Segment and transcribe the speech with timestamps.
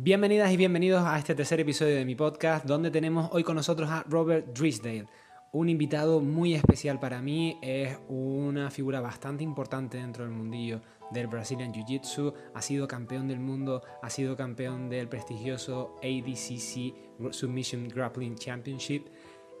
[0.00, 3.90] Bienvenidas y bienvenidos a este tercer episodio de mi podcast, donde tenemos hoy con nosotros
[3.90, 5.06] a Robert Drisdale,
[5.50, 11.26] un invitado muy especial para mí, es una figura bastante importante dentro del mundillo del
[11.26, 18.36] Brazilian Jiu-Jitsu, ha sido campeón del mundo, ha sido campeón del prestigioso ADCC Submission Grappling
[18.36, 19.08] Championship.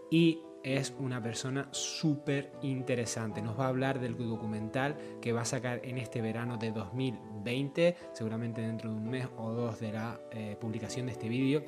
[0.08, 3.42] Y es una persona súper interesante.
[3.42, 7.96] Nos va a hablar del documental que va a sacar en este verano de 2020,
[8.12, 11.62] seguramente dentro de un mes o dos de la eh, publicación de este vídeo.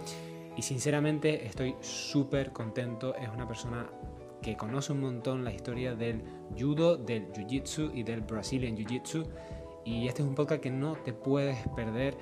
[0.57, 3.15] Y sinceramente estoy súper contento.
[3.15, 3.89] Es una persona
[4.43, 6.23] que conoce un montón la historia del
[6.59, 9.27] judo, del jiu-jitsu y del Brazilian jiu-jitsu.
[9.85, 12.17] Y este es un podcast que no te puedes perder.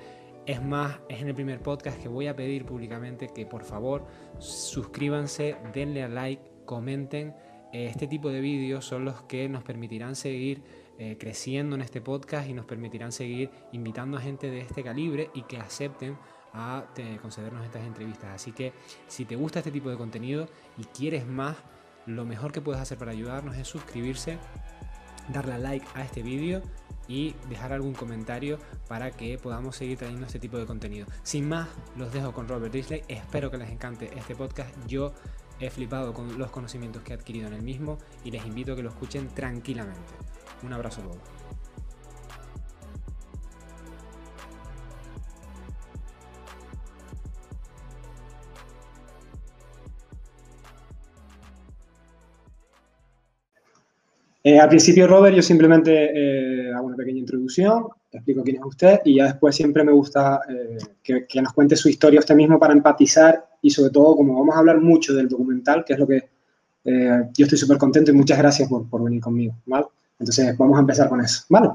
[0.45, 4.05] Es más, es en el primer podcast que voy a pedir públicamente que por favor
[4.39, 7.33] suscríbanse, denle a like, comenten.
[7.73, 10.61] Eh, este tipo de vídeos son los que nos permitirán seguir
[10.99, 15.31] eh, creciendo en este podcast y nos permitirán seguir invitando a gente de este calibre
[15.33, 16.15] y que acepten
[16.53, 16.85] a
[17.23, 18.29] concedernos estas entrevistas.
[18.35, 18.73] Así que
[19.07, 21.57] si te gusta este tipo de contenido y quieres más,
[22.05, 24.37] lo mejor que puedes hacer para ayudarnos es suscribirse,
[25.33, 26.61] darle a like a este vídeo
[27.07, 31.07] y dejar algún comentario para que podamos seguir trayendo este tipo de contenido.
[31.23, 33.01] Sin más, los dejo con Robert Disley.
[33.07, 34.71] Espero que les encante este podcast.
[34.87, 35.13] Yo
[35.59, 38.75] He flipado con los conocimientos que he adquirido en el mismo y les invito a
[38.75, 40.13] que lo escuchen tranquilamente.
[40.63, 41.17] Un abrazo a todos.
[54.41, 58.99] Eh, al principio, Robert, yo simplemente eh, hago una pequeña introducción, explico quién es usted
[59.05, 62.59] y ya después siempre me gusta eh, que, que, nos cuente su historia usted mismo
[62.59, 66.07] para empatizar y sobre todo, como vamos a hablar mucho del documental, que es lo
[66.07, 66.29] que
[66.85, 69.85] eh, yo estoy súper contento y muchas gracias por, por, venir conmigo, ¿vale?
[70.17, 71.69] Entonces, vamos a empezar con eso, ¿vale?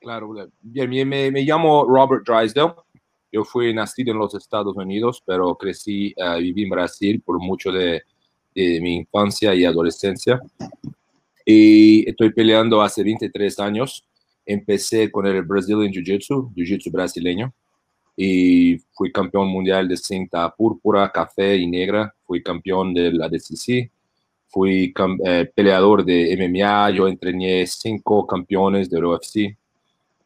[0.00, 2.74] Claro, bien, me, me llamo Robert Drysdale.
[3.32, 7.72] Yo fui nacido en los Estados Unidos, pero crecí, uh, viví en Brasil por mucho
[7.72, 8.02] de,
[8.54, 10.40] de, mi infancia y adolescencia.
[11.44, 14.06] Y estoy peleando hace 23 años.
[14.46, 17.52] Empecé con el Brazilian Jiu-Jitsu, Jiu-Jitsu brasileño
[18.16, 23.90] y fui campeón mundial de cinta púrpura, café y negra, fui campeón de la DCC,
[24.48, 29.54] fui eh, peleador de MMA, yo entrené cinco campeones del UFC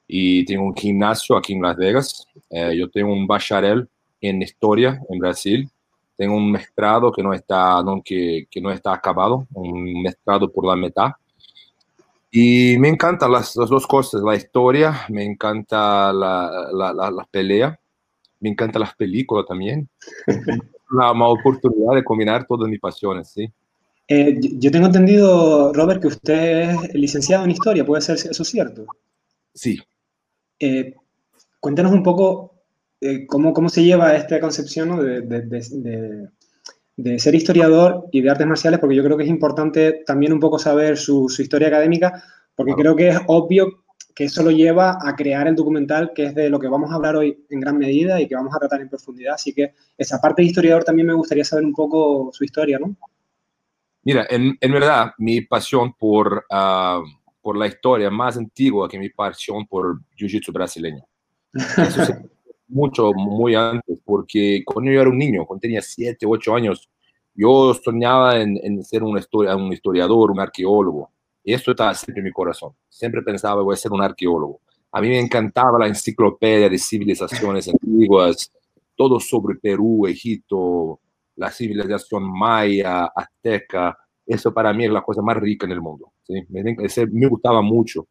[0.06, 3.88] y tengo un gimnasio aquí en Las Vegas, eh, yo tengo un bacharel
[4.20, 5.68] en historia en Brasil,
[6.16, 10.66] tengo un maestrado que no está, no, que, que no está acabado, un maestrado por
[10.66, 11.12] la mitad,
[12.30, 17.78] y me encantan las, las, dos cosas, la historia, me encanta la, la, la, pelea,
[18.38, 19.88] me encantan las películas también.
[20.90, 23.50] una, oportunidad de combinar todas mis pasiones, ¿sí?
[24.06, 28.86] Eh, yo tengo entendido, Robert, que usted es licenciado en historia, ¿puede ser eso cierto?
[29.54, 29.78] Sí.
[30.58, 30.94] Eh,
[31.60, 32.54] cuéntanos un poco
[33.00, 35.02] eh, cómo, cómo se lleva esta concepción ¿no?
[35.02, 36.28] de, de, de, de,
[37.18, 40.58] ser historiador y de artes marciales, porque yo creo que es importante también un poco
[40.58, 42.22] saber su, su historia académica,
[42.54, 42.94] porque claro.
[42.94, 43.84] creo que es obvio
[44.14, 46.96] que eso lo lleva a crear el documental, que es de lo que vamos a
[46.96, 49.34] hablar hoy en gran medida y que vamos a tratar en profundidad.
[49.34, 52.94] Así que esa parte de historiador también me gustaría saber un poco su historia, ¿no?
[54.02, 57.02] Mira, en, en verdad, mi pasión por, uh,
[57.40, 61.04] por la historia más antigua que mi pasión por jiu-jitsu brasileño.
[61.54, 62.02] Eso
[62.70, 66.88] mucho, muy antes, porque cuando yo era un niño, cuando tenía 7, 8 años,
[67.34, 69.18] yo soñaba en, ser un
[69.72, 71.10] historiador, un arqueólogo.
[71.42, 72.72] Y esto estaba siempre en mi corazón.
[72.88, 74.60] Siempre pensaba, voy a ser un arqueólogo.
[74.92, 78.52] A mí me encantaba la enciclopedia de civilizaciones antiguas,
[78.96, 81.00] todo sobre Perú, Egipto,
[81.36, 83.96] la civilización maya, azteca.
[84.26, 86.12] Eso para mí es la cosa más rica en el mundo.
[86.22, 86.34] ¿sí?
[86.50, 88.08] Me, me gustaba mucho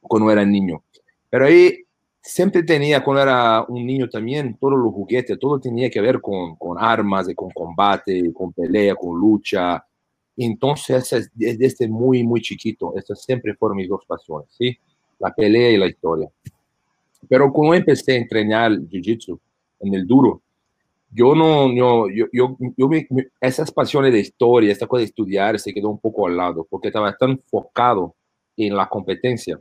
[0.00, 0.82] cuando era niño.
[1.30, 1.85] Pero ahí
[2.26, 6.56] siempre tenía, cuando era un niño también, todos los juguetes, todo tenía que ver con,
[6.56, 9.84] con armas, con combate, con pelea, con lucha.
[10.36, 14.76] Entonces, desde muy, muy chiquito, estas siempre fueron mis dos pasiones, ¿sí?
[15.20, 16.28] La pelea y la historia.
[17.28, 19.38] Pero cuando empecé a entrenar Jiu-Jitsu
[19.80, 20.42] en el duro,
[21.12, 23.06] yo no, yo, yo, yo, yo me,
[23.40, 26.88] esas pasiones de historia, esta cosa de estudiar, se quedó un poco al lado, porque
[26.88, 28.14] estaba tan enfocado
[28.56, 29.56] en la competencia,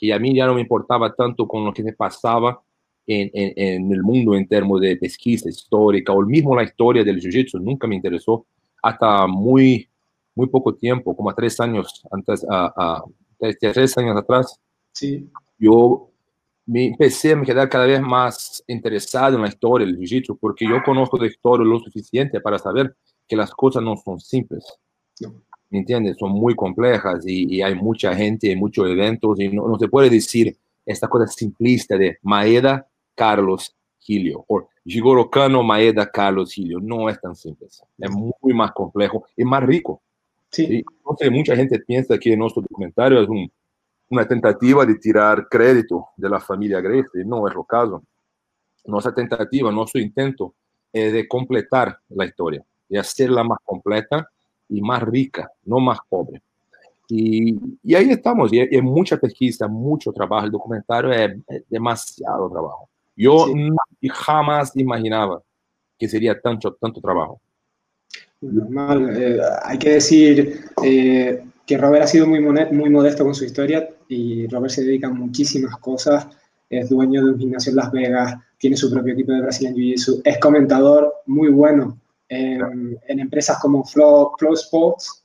[0.00, 2.62] que a mí ya no me importaba tanto con lo que me pasaba
[3.06, 7.20] en, en, en el mundo en términos de pesquisa histórica, o mismo la historia del
[7.20, 8.46] Jiu-Jitsu, nunca me interesó,
[8.82, 9.88] hasta muy,
[10.34, 13.04] muy poco tiempo, como a tres años antes, a, a,
[13.38, 14.58] tres, tres años atrás,
[14.92, 15.28] sí.
[15.58, 16.08] yo
[16.64, 20.66] me empecé a me quedar cada vez más interesado en la historia del jiu-jitsu, porque
[20.66, 22.96] yo conozco de historia lo suficiente para saber
[23.28, 24.64] que las cosas no son simples.
[25.20, 25.42] No.
[25.70, 26.16] ¿Me entiendes?
[26.18, 30.10] Son muy complejas y, y, hay mucha gente, muchos eventos y no, no se puede
[30.10, 33.74] decir esta cosa simplista de Maeda, Carlos,
[34.06, 36.80] Hilio o Jigoro Kano, Maeda, Carlos Hilio.
[36.80, 37.68] No es tan simple.
[37.68, 40.02] Es muy más complejo y más rico.
[40.50, 40.84] Sí.
[40.98, 43.28] Entonces, mucha gente piensa que nuestro documentario es
[44.08, 47.24] una tentativa de tirar crédito de la familia Gracie.
[47.24, 48.02] No es lo caso.
[48.86, 50.54] Nuestra tentativa, nuestro intento
[50.92, 54.28] es de completar la historia, de hacerla más completa
[54.70, 56.40] y más rica, no más pobre.
[57.08, 60.46] Y, y ahí estamos, y hay mucha pesquisa, mucho trabajo.
[60.46, 62.88] El documentario es, demasiado trabajo.
[63.16, 63.46] Yo
[64.10, 65.42] jamás imaginaba
[65.98, 67.40] que sería tanto, tanto trabajo.
[68.40, 69.10] Normal.
[69.14, 73.88] Eh, hay que decir eh, que Robert ha sido muy, muy modesto con su historia
[74.08, 76.28] y Robert se dedica a muchísimas cosas.
[76.70, 80.22] Es dueño de un gimnasio en Las Vegas, tiene su propio equipo de Brazilian Jiu-Jitsu,
[80.24, 81.98] es comentador muy bueno
[82.30, 85.24] en, empresas como Flow, Flow Sports,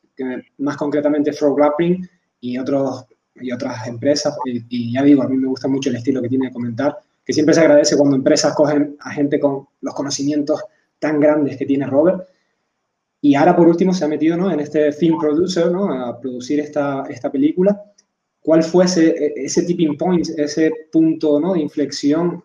[0.57, 2.06] más concretamente Flow Grappling
[2.42, 3.06] y, otros,
[3.36, 4.36] y otras empresas.
[4.46, 7.34] Y, ya digo, a mí me gusta mucho el estilo que tiene de comentar, que
[7.34, 10.62] siempre se agradece cuando empresas cogen a gente con los conocimientos
[11.00, 12.28] tan grandes que tiene Robert
[13.25, 14.51] y ahora, por último, se ha metido ¿no?
[14.51, 15.92] en este film producer, ¿no?
[15.92, 17.84] a producir esta, esta película.
[18.40, 21.54] ¿Cuál fue ese, ese tipping point, ese punto ¿no?
[21.54, 22.44] de inflexión?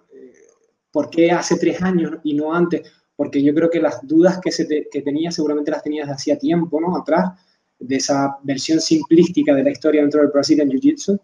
[0.91, 2.91] ¿Por qué hace tres años y no antes?
[3.21, 6.39] Porque yo creo que las dudas que, se que tenía seguramente las tenías de hacía
[6.39, 6.97] tiempo, ¿no?
[6.97, 7.39] Atrás,
[7.79, 11.21] de esa versión simplística de la historia dentro del Brazilian Jiu-Jitsu.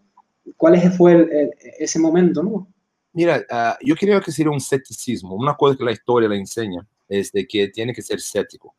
[0.58, 2.68] ¿Cuál fue ese momento, no?
[3.14, 5.34] Mira, uh, yo creo que sería un ceticismo.
[5.36, 8.76] Una cosa que la historia la enseña es de que tiene que ser cético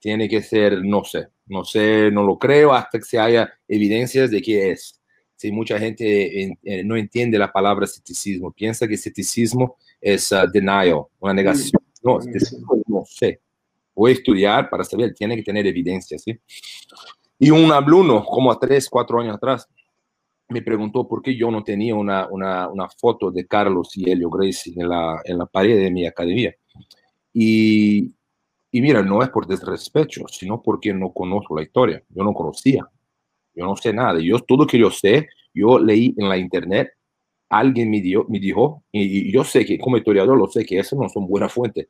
[0.00, 4.30] tiene que ser, no sé, no sé, no lo creo hasta que se haya evidencias
[4.30, 5.00] de que es.
[5.36, 11.04] Si mucha gente eh, no entiende la palabra escepticismo, piensa que escepticismo es uh, denial,
[11.18, 11.80] una negación.
[12.02, 12.18] No,
[12.86, 13.40] no sé.
[13.94, 16.38] Voy a estudiar para saber, tiene que tener evidencias, ¿sí?
[17.38, 19.66] Y un alumno, como a tres, cuatro años atrás,
[20.48, 24.30] me preguntó por qué yo no tenía una, una, una foto de Carlos y Helio
[24.30, 26.54] Gracie en la, en la pared de mi academia.
[27.32, 28.12] Y,
[28.72, 32.02] y mira, no es por desrespeto, sino porque no conozco la historia.
[32.08, 32.86] Yo no conocía.
[33.54, 34.20] Yo no sé nada.
[34.20, 36.90] Yo todo que yo sé, yo leí en la internet,
[37.50, 40.98] alguien me, dio, me dijo, y, yo sé que como historiador lo sé que esas
[40.98, 41.88] no son buenas fuentes.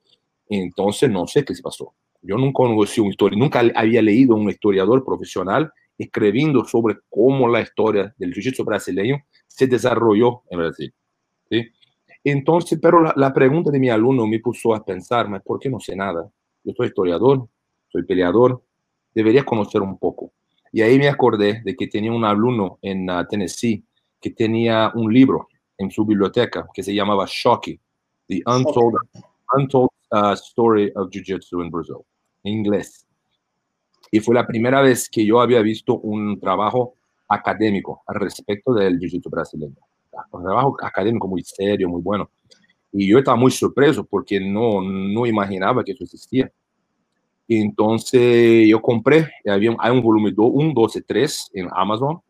[0.48, 1.94] Entonces no sé qué se pasó.
[2.22, 7.60] Yo nunca conocí un historiador, nunca había leído un historiador profesional escribiendo sobre cómo la
[7.60, 10.94] historia del jiu-jitsu brasileño se desarrolló en Brasil.
[11.50, 11.66] ¿sí?
[12.24, 15.78] Entonces, pero la, la, pregunta de mi alumno me puso a pensar, ¿por qué no
[15.78, 16.30] sé nada?
[16.64, 17.48] yo soy historiador,
[17.88, 18.62] soy peleador,
[19.14, 20.32] debería conocer un poco.
[20.72, 23.84] Y ahí me acordé de que tenía un alumno en uh, Tennessee
[24.20, 25.48] que tenía un libro
[25.80, 27.80] en su biblioteca que se llamaba Shocky,
[28.28, 28.96] The Untold,
[29.56, 32.04] Untold uh, Story of Jiu-Jitsu in Brazil,
[32.44, 33.06] en inglés.
[34.10, 36.96] Y fue la primera vez que yo había visto un trabajo
[37.28, 39.76] académico al respecto del Jiu-Jitsu brasileño.
[40.32, 42.30] Un trabajo académico muy serio, muy bueno.
[42.92, 46.52] Y yo estaba muy sorpreso porque no, no imaginaba que eso existía.
[47.48, 52.20] Entonces yo compré, había, hay un volumen 1, 2 y 3 en Amazon.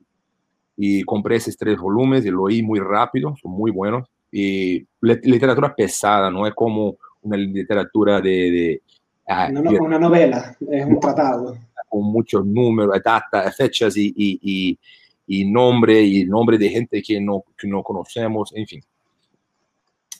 [0.82, 4.08] Y compré esos tres volúmenes y lo oí muy rápido, son muy buenos.
[4.32, 8.30] Y literatura pesada, no es como una literatura de...
[8.30, 8.82] de
[9.28, 11.54] ah, no, no, una novela, es un tratado.
[11.86, 14.78] Con muchos números, datas, fechas y, y, y,
[15.26, 18.80] y nombre, y nombre de gente que no, que no conocemos, en fin.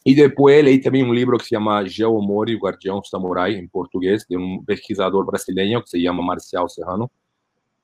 [0.04, 4.24] E depois leí também um livro que se chama Geo Mori, Guardião Samurai, em português,
[4.28, 7.10] de um pesquisador brasileiro que se chama Marcial Serrano.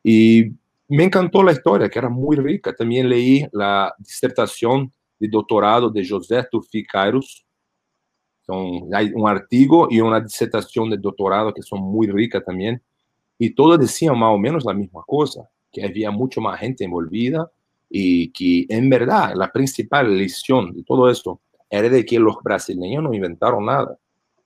[0.05, 0.53] E
[0.89, 2.75] me encantou a história, que era muito rica.
[2.75, 4.91] Também leí a dissertação
[5.21, 7.45] de doutorado de José Tufi Kairos.
[8.43, 12.81] Então, um artigo e uma dissertação de doutorado que são muito ricas também.
[13.41, 17.51] E todas diziam mais ou menos a mesma coisa, que havia muito mais gente envolvida
[17.91, 21.39] e que, em verdade, a principal lição de todo isso
[21.69, 23.99] era de que los brasileños no inventaron nada.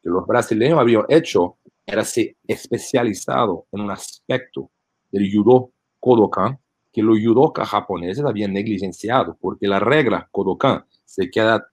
[0.02, 4.70] Que los brasileños habían hecho era se especializado en un aspecto
[5.10, 6.58] del judo Kodokan
[6.92, 11.64] que los judokas japoneses habían negligenciado, porque la regla Kodokan se queda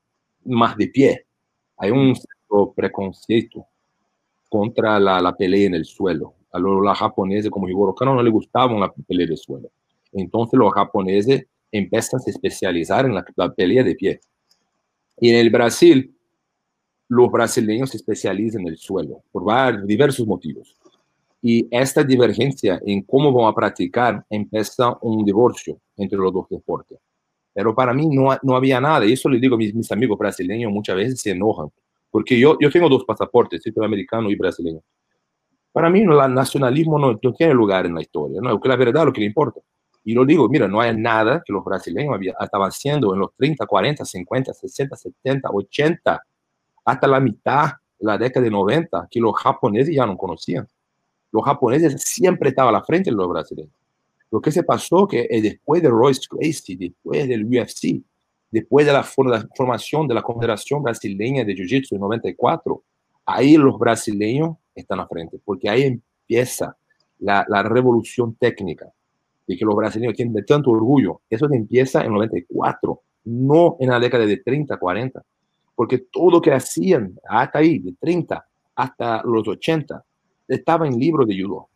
[0.45, 1.25] más de pie.
[1.77, 2.13] Hay un
[2.75, 3.65] preconceito
[4.49, 6.33] contra la, pelea en el suelo.
[6.51, 9.69] A los, japoneses, como Higoro no le gustaba la pelea de suelo.
[10.13, 14.19] Entonces los japoneses empiezan a se especializar en la, la pelea de pie.
[15.19, 16.15] Y en el Brasil,
[17.09, 19.43] los brasileños se especializan en el suelo por
[19.85, 20.75] diversos motivos.
[21.41, 26.97] Y esta divergencia en cómo van a practicar empieza un divorcio entre los dos deportes.
[27.53, 29.05] Pero para mí no, no había nada.
[29.05, 31.69] Y eso le digo a mis, mis, amigos brasileños, muchas veces se enojan.
[32.09, 34.81] Porque yo, yo tengo dos pasaportes, americano y brasileño.
[35.71, 38.51] Para mí el nacionalismo no, no, tiene lugar en la historia, ¿no?
[38.51, 39.59] Porque la verdad lo que le importa.
[40.03, 43.35] Y lo digo, mira, no hay nada que los brasileños había, estaban haciendo en los
[43.35, 46.23] 30, 40, 50, 60, 70, 80
[46.85, 50.65] hasta la mitad de la década de 90 que los japoneses ya no conocían.
[51.31, 53.73] Los japoneses siempre estaban a la frente de los brasileños.
[54.31, 58.01] Lo que se pasó que eh, después de Royce Gracie, después del UFC,
[58.51, 62.83] después de la formación de la Confederación Brasileña de Jiu-Jitsu en 94,
[63.25, 66.75] ahí los brasileños están a frente, porque ahí empieza
[67.19, 68.91] la, la revolución técnica
[69.47, 71.21] de que los brasileños tienen tanto orgullo.
[71.29, 75.23] Eso empieza en 94, no en la década de 30, 40,
[75.73, 80.03] porque todo lo que hacían hasta ahí, de 30 hasta los 80,
[80.47, 81.67] estaba en libros de judo.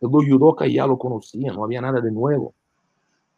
[0.00, 2.54] Los judokas ya lo conocían, no había nada de nuevo.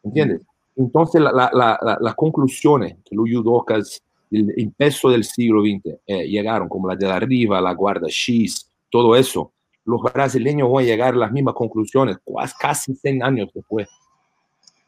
[0.03, 0.41] ¿Entiendes?
[0.75, 6.95] Entonces, las conclusiones que los judokas del peso del siglo XX eh, llegaron, como la
[6.95, 9.51] de arriba, la guarda X, todo eso,
[9.85, 12.17] los brasileños van a llegar a las mismas conclusiones
[12.59, 13.87] casi 100 años después.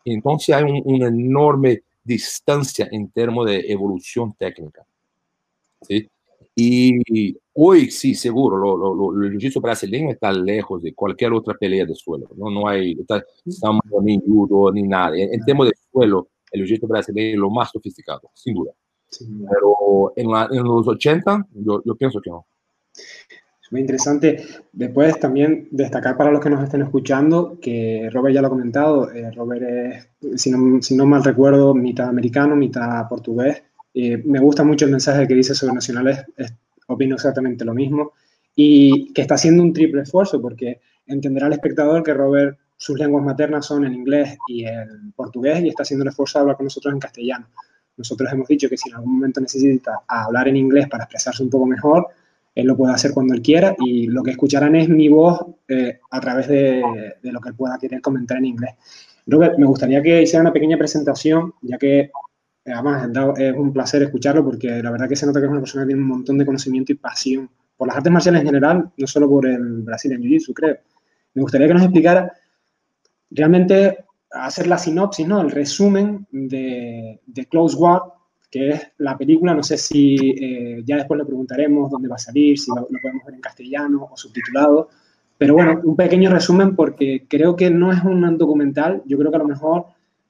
[0.03, 4.85] Entonces hay una enorme distancia en términos de evolución técnica.
[5.81, 6.09] ¿sí?
[6.55, 11.85] Y hoy sí, seguro, lo, lo, el jiu-jitsu brasileño está lejos de cualquier otra pelea
[11.85, 12.27] de suelo.
[12.37, 13.23] No, no hay está,
[14.01, 15.17] ni judo ni nada.
[15.17, 18.71] En, en de suelo, el jiu-jitsu brasileño es lo más sofisticado, sin duda.
[19.19, 22.45] Pero en, en, los 80, yo, yo pienso que no.
[23.71, 24.43] Muy interesante.
[24.71, 29.11] Después también destacar para los que nos estén escuchando que Robert ya lo ha comentado.
[29.11, 33.61] Eh, Robert es, si no, si no, mal recuerdo, mitad americano, mitad portugués.
[33.93, 36.25] Eh, me gusta mucho el mensaje que dice sobre nacionales.
[36.89, 38.13] Opino exactamente lo mismo.
[38.55, 43.23] Y que está haciendo un triple esfuerzo porque entenderá el espectador que Robert, sus lenguas
[43.23, 46.65] maternas son el inglés y el portugués y está haciendo el esfuerzo de hablar con
[46.65, 47.47] nosotros en castellano.
[47.97, 51.49] Nosotros hemos dicho que si en algún momento necesita hablar en inglés para expresarse un
[51.49, 52.07] poco mejor,
[52.55, 55.99] él lo puede hacer cuando él quiera y lo que escucharán es mi voz eh,
[56.09, 56.81] a través de,
[57.21, 58.71] lo que él pueda querer comentar en inglés.
[59.27, 62.11] Robert, me gustaría que hiciera una pequeña presentación, ya que
[62.71, 65.83] además es un placer escucharlo porque la verdad que se nota que es una persona
[65.83, 69.07] que tiene un montón de conocimiento y pasión por las artes marciales en general, no
[69.07, 70.77] solo por el Brasil en Jiu-Jitsu, creo.
[71.33, 72.33] Me gustaría que nos explicara
[73.31, 75.41] realmente hacer la sinopsis, ¿no?
[75.41, 78.01] El resumen de, de Close War,
[78.51, 82.19] que es la película, no sé si eh, ya después le preguntaremos dónde va a
[82.19, 84.89] salir, si lo, podemos ver en castellano o subtitulado,
[85.37, 89.37] pero bueno, un pequeño resumen porque creo que no es un documental, yo creo que
[89.37, 89.85] a lo mejor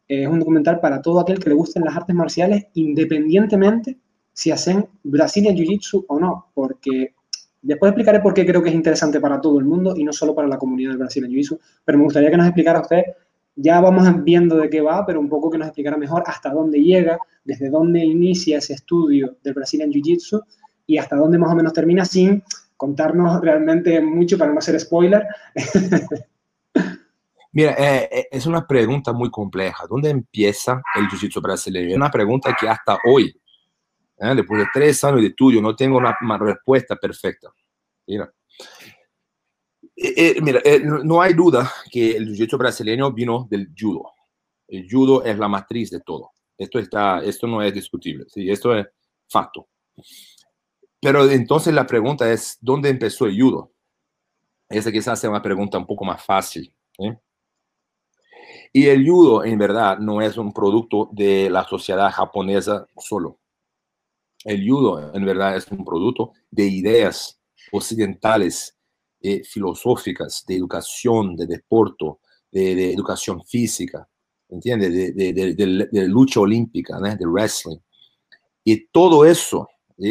[0.09, 3.97] es un documental para todo aquel que le gusten las artes marciales, independientemente
[4.33, 7.13] si hacen Brazilian Jiu-Jitsu o no, porque
[7.61, 10.33] después explicaré por qué creo que es interesante para todo el mundo y no solo
[10.33, 13.03] para la comunidad del Brazilian Jiu-Jitsu, pero me gustaría que nos explicara usted
[13.61, 16.81] ya vamos viendo de qué va, pero un poco que nos explicara mejor hasta dónde
[16.81, 20.41] llega, desde dónde inicia ese estudio del Brazilian Jiu-Jitsu
[20.87, 22.41] y hasta dónde más o menos termina sin
[22.77, 25.27] contarnos realmente mucho para no hacer spoiler.
[27.51, 29.85] Mira, eh, eh, es una pregunta muy compleja.
[29.89, 31.89] ¿Dónde empieza el Jiu-Jitsu brasileño?
[31.89, 33.35] Es una pregunta que hasta hoy,
[34.17, 37.49] eh, después de tres años de estudio, no tengo una, una respuesta perfecta.
[38.05, 38.31] Mira,
[40.01, 44.13] eh, eh, mira, eh, no hay duda que el jiu-jitsu brasileño vino del judo.
[44.65, 46.31] El judo es la matriz de todo.
[46.57, 48.49] Esto, está, esto no es discutible, ¿sí?
[48.49, 48.87] esto es
[49.27, 49.67] facto.
[51.01, 53.73] Pero entonces la pregunta es, ¿dónde empezó el judo?
[54.69, 56.73] Esa quizás sea una pregunta un poco más fácil.
[58.71, 63.39] Y el judo, en verdad, no es un producto de la sociedad japonesa solo.
[64.45, 67.39] El judo, en verdad, es un producto de ideas
[67.71, 68.77] occidentales
[69.21, 72.05] eh, filosóficas de educación, de deporte,
[72.51, 74.07] de, educación física,
[74.47, 75.15] ¿entiendes?
[75.15, 77.79] De, lucha olímpica, de wrestling.
[78.63, 79.67] Y todo eso,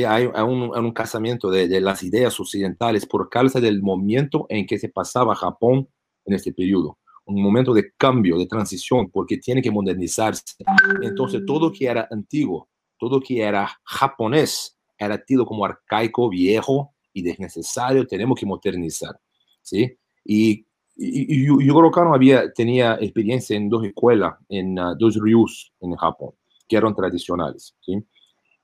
[0.06, 4.88] hay, un, un, casamiento de, las ideas occidentales por causa del momento en que se
[4.88, 5.88] pasaba Japón
[6.26, 6.98] en este periodo.
[7.28, 10.56] Un momento de cambio, de transición, porque tiene que modernizarse.
[11.02, 12.68] Entonces, todo que era antiguo,
[12.98, 19.18] todo que era japonés, era tido como arcaico, viejo, y desnecesario, tenemos que modernizar,
[19.62, 19.96] ¿sí?
[20.24, 20.66] Y,
[20.96, 25.94] y, yo, que no había, tenía experiencia en dos escuelas, en uh, dos ryus en
[25.94, 26.30] Japón,
[26.68, 28.02] que eran tradicionales, ¿sí?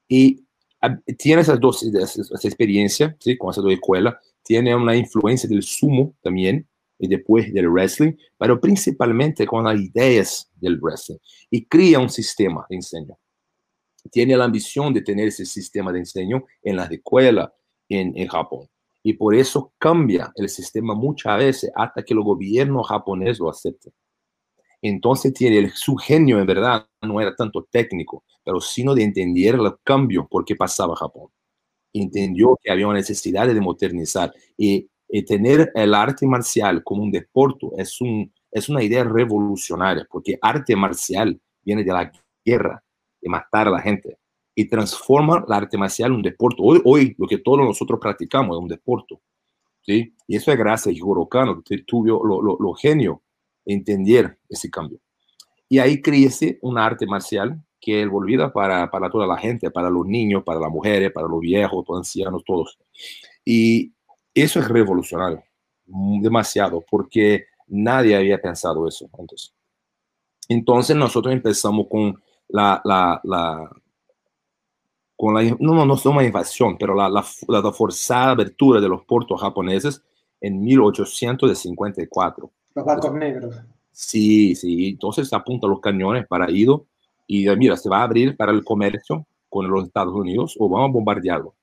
[0.08, 0.40] Y
[0.82, 3.36] uh, tiene esas dos, esa, experiencia, ¿sí?
[3.36, 6.66] Con esas dos escuelas, tiene una influencia del sumo también,
[6.98, 11.18] y después del wrestling, pero principalmente con las ideas del wrestling.
[11.50, 13.18] Y crea un sistema de enseño.
[14.10, 17.50] Tiene la ambición de tener ese sistema de enseño en las escuelas,
[17.88, 18.68] en, Japón.
[19.02, 23.92] Y por eso cambia el sistema muchas veces hasta que el gobierno japonés lo acepte.
[24.80, 29.54] Entonces tiene el, su genio en verdad no era tanto técnico, pero sino de entender
[29.54, 31.30] el cambio por qué pasaba Japón.
[31.92, 34.88] Entendió que había una necesidad de modernizar y,
[35.22, 40.74] tener el arte marcial como un deporte es, un, es una idea revolucionaria, porque arte
[40.74, 42.10] marcial viene de la
[42.44, 42.82] guerra,
[43.20, 44.18] de matar a la gente.
[44.56, 46.58] y transforma la arte marcial en un deporte.
[46.60, 49.18] Hoy, hoy lo que todos nosotros practicamos es un deporte.
[49.82, 50.14] ¿sí?
[50.28, 53.22] Y eso es gracias a Jigoro Kano, que tuvo lo, lo, lo genio
[53.64, 55.00] de entender ese cambio.
[55.68, 59.90] Y ahí crece una arte marcial que él volvida para, para toda la gente, para
[59.90, 62.78] los niños, para las mujeres, para los viejos, los ancianos, todos.
[63.44, 63.92] Y
[64.34, 65.42] eso es revolucionario,
[65.86, 69.54] demasiado, porque nadie había pensado eso antes.
[70.48, 73.70] Entonces nosotros empezamos con la, la, la
[75.16, 79.40] con la, no, no, una invasión, pero la, la, la, forzada abertura de los puertos
[79.40, 80.02] japoneses
[80.40, 82.50] en 1854.
[82.74, 83.54] Los barcos negros.
[83.92, 86.86] Sí, sí, entonces se apuntan los cañones para Ido
[87.28, 90.90] y mira, se va a abrir para el comercio con los Estados Unidos o vamos
[90.90, 91.54] a bombardearlo.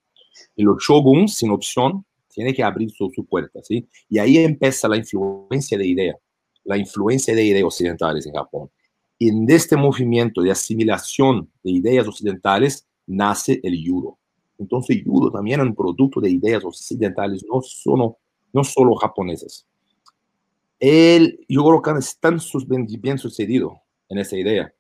[0.56, 3.88] Y los shoguns, sin opción, tiene que abrir su, su puerta, ¿sí?
[4.10, 6.18] Y ahí empieza la influencia de ideas,
[6.64, 8.70] la influencia de ideas occidentales en Japón.
[9.18, 14.18] Y en este movimiento de asimilación de ideas occidentales nace el judo.
[14.58, 18.18] Entonces, judo también es un producto de ideas occidentales, no solo,
[18.54, 19.68] no solo japonesas.
[20.80, 22.40] El Yugoro Kano es tan
[23.00, 24.74] bien sucedido en esa idea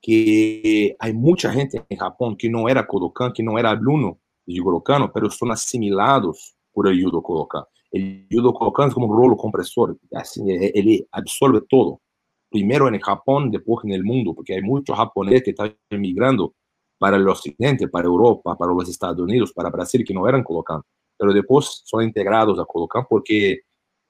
[0.00, 4.54] que hay mucha gente en Japón que no era Kodokan, que no era alumno de
[4.54, 7.64] Yugoro Kano, pero son asimilados por el judo Kodokan.
[7.90, 12.00] El judo Kodokan es como un rolo compresor, así, él absorbe todo.
[12.48, 16.54] Primero en Japón, después en el mundo, porque hay muchos japoneses que están emigrando
[16.96, 20.80] para el occidente, para Europa, para los Estados Unidos, para Brasil, que no eran Kodokan,
[21.18, 23.62] pero después son integrados a Kodokan porque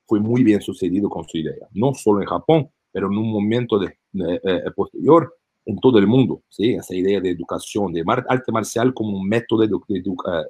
[0.07, 3.79] fue muy bien sucedido con su idea, no solo en Japón, pero en un momento
[3.79, 5.35] de, eh, eh, posterior
[5.65, 6.75] en todo el mundo, ¿sí?
[6.75, 10.03] esa idea de educación, de arte marcial como un método de, de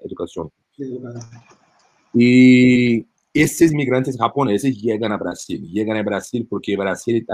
[0.05, 0.51] educación.
[2.15, 7.27] Y estos migrantes japoneses llegan a Brasil, llegan a Brasil porque Brasil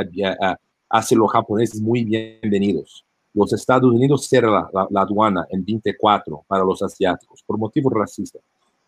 [0.88, 3.04] hace los japoneses muy bienvenidos.
[3.32, 8.42] Los Estados Unidos cierran la, la, aduana en 24 para los asiáticos por motivos racistas,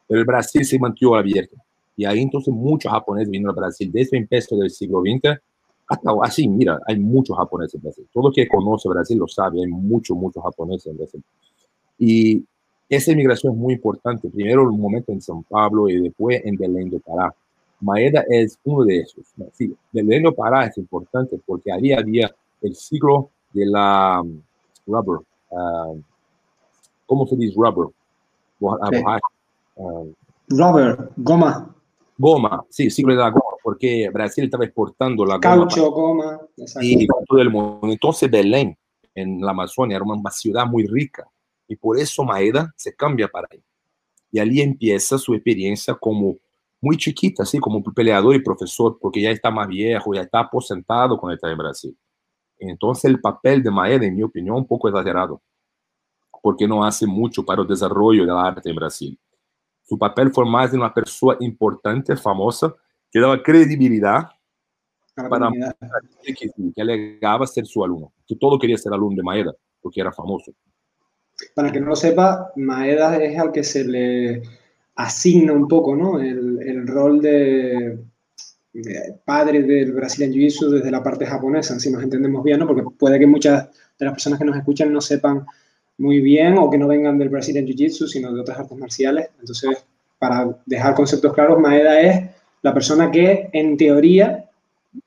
[0.07, 1.57] pero el Brasil se mantuvo abierto.
[1.97, 5.40] Y ahí entonces muchos japoneses vinieron a Brasil desde el empezó del siglo XX
[5.88, 8.09] hasta así, mira, hay muchos japoneses en Brasil.
[8.12, 11.25] Todo el que conoce Brasil lo sabe, hay muchos, muchos japoneses en Brasil.
[11.99, 12.44] Y
[12.88, 14.29] esa inmigración es muy importante.
[14.29, 17.35] Primero, un momento en San Pablo y después en Belén do Pará.
[17.81, 19.25] Maeda es uno de esos.
[19.53, 21.99] Sí, Belén do Pará es importante porque había
[22.62, 24.40] el ciclo de la um,
[24.87, 25.20] rubber.
[25.51, 26.01] Uh,
[27.07, 27.88] ¿Cómo se dice rubber?
[28.61, 30.12] Uh,
[30.49, 31.75] rubber, goma.
[32.18, 36.40] Goma, sí, ciclo de la goma, porque Brasil estaba exportando la Caucho, goma.
[36.81, 37.81] Y todo el mundo.
[37.92, 38.77] Entonces Belén,
[39.14, 41.29] en la Amazonia, era una ciudad muy rica.
[41.68, 43.62] Y por eso Maeda se cambia para ahí.
[44.31, 46.38] Y allí empieza su experiencia como
[46.81, 51.18] muy chiquita, así como peleador y profesor, porque ya está más viejo, ya está aposentado
[51.18, 51.98] cuando está en Brasil.
[52.59, 55.42] Entonces el papel de Maeda, en mi opinión, un poco exagerado,
[56.42, 59.18] porque no hace mucho para el desarrollo del arte en Brasil.
[59.83, 62.74] Su papel fue más de una persona importante, famosa,
[63.11, 64.29] que daba credibilidad
[65.14, 65.48] para
[66.22, 70.12] que, que alegaba ser su alumno, que todo quería ser alumno de Maeda, porque era
[70.12, 70.52] famoso.
[71.55, 74.42] Para que no lo sepa, Maeda es al que se le
[74.96, 76.20] asigna un poco ¿no?
[76.20, 77.99] el, rol de,
[79.25, 82.66] padre del Brazilian Jiu-Jitsu desde la parte japonesa, si nos entendemos bien, ¿no?
[82.66, 83.68] porque puede que muchas
[83.99, 85.44] de las personas que nos escuchan no sepan
[85.99, 89.29] muy bien o que no vengan del Brazilian Jiu-Jitsu, sino de otras artes marciales.
[89.40, 89.85] Entonces,
[90.18, 92.31] para dejar conceptos claros, Maeda es
[92.62, 94.49] la persona que, en teoría,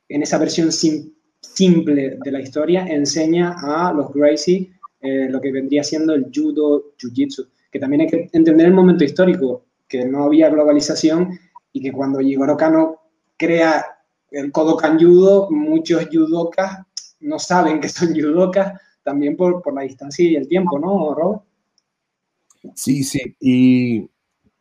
[0.07, 1.11] en esa versión sim
[1.41, 6.91] simple de la historia, enseña a los Gracie eh, lo que vendría siendo el judo,
[6.97, 11.37] jiu-jitsu, que también hay que entender el momento histórico, que no había globalización
[11.71, 12.99] y que cuando Jigoro Kano
[13.37, 13.85] crea
[14.31, 16.79] el Kodokan Judo, muchos judokas
[17.21, 21.41] no saben que son judokas también por, por la distancia y el tiempo, ¿no, Rob?
[22.75, 24.09] Sí, sí, y,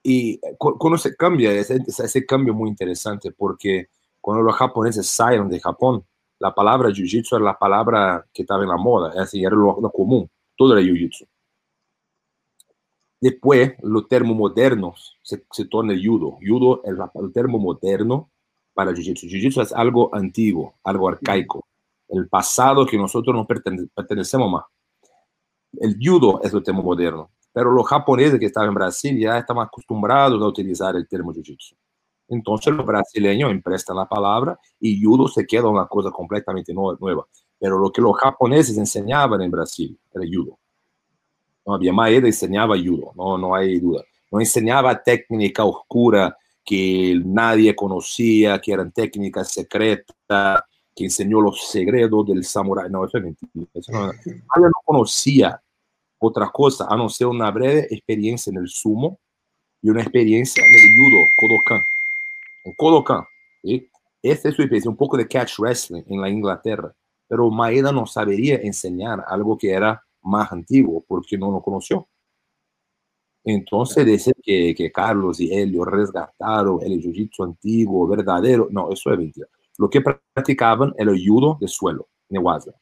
[0.02, 3.88] y cuando se cambia, ese, ese cambio muy interesante, porque
[4.20, 6.04] cuando los japoneses salen de Japón,
[6.38, 9.80] la palabra jiu-jitsu era la palabra que estaba en la moda, es decir, era lo,
[9.80, 11.26] lo común, todo era jiu-jitsu.
[13.20, 16.38] Después, los termos modernos se, se torna judo.
[16.40, 18.30] Judo es el termo moderno
[18.74, 19.26] para jiu-jitsu.
[19.26, 21.68] Jiu-jitsu es algo antiguo, algo arcaico
[22.08, 24.64] el pasado que nosotros no pertenecemos más.
[25.78, 29.58] El judo es el tema moderno, pero los japoneses que estaban en Brasil ya están
[29.58, 31.76] acostumbrados a utilizar el término jiu-jitsu.
[32.28, 37.26] Entonces los brasileños emprestan la palabra y judo se queda una cosa completamente nueva.
[37.58, 40.58] Pero lo que los japoneses enseñaban en Brasil era judo.
[41.66, 44.02] No había Maeda enseñaba judo, no, no hay duda.
[44.30, 50.62] No enseñaba técnica oscura que nadie conocía, que eran técnicas secretas,
[50.94, 52.90] que enseñó los secretos del samurái.
[52.90, 53.66] No, eso es mentira.
[53.72, 55.60] Eso no, nadie no conocía
[56.18, 59.18] otra cosa, a no ser una breve experiencia en el sumo
[59.80, 61.97] y una experiencia en el judo, Kodokan.
[62.68, 63.24] En Kodokan,
[63.62, 63.88] ¿sí?
[64.22, 66.94] Esta es su experiencia, un poco de catch wrestling en la Inglaterra,
[67.26, 72.06] pero Maeda no sabría enseñar algo que era más antiguo porque no lo conoció.
[73.44, 78.68] Entonces dice que, que Carlos y Helio resgataron el jiu-jitsu antiguo, verdadero.
[78.70, 79.46] No, eso es mentira.
[79.78, 82.72] Lo que practicaban era el judo de suelo, Newaza.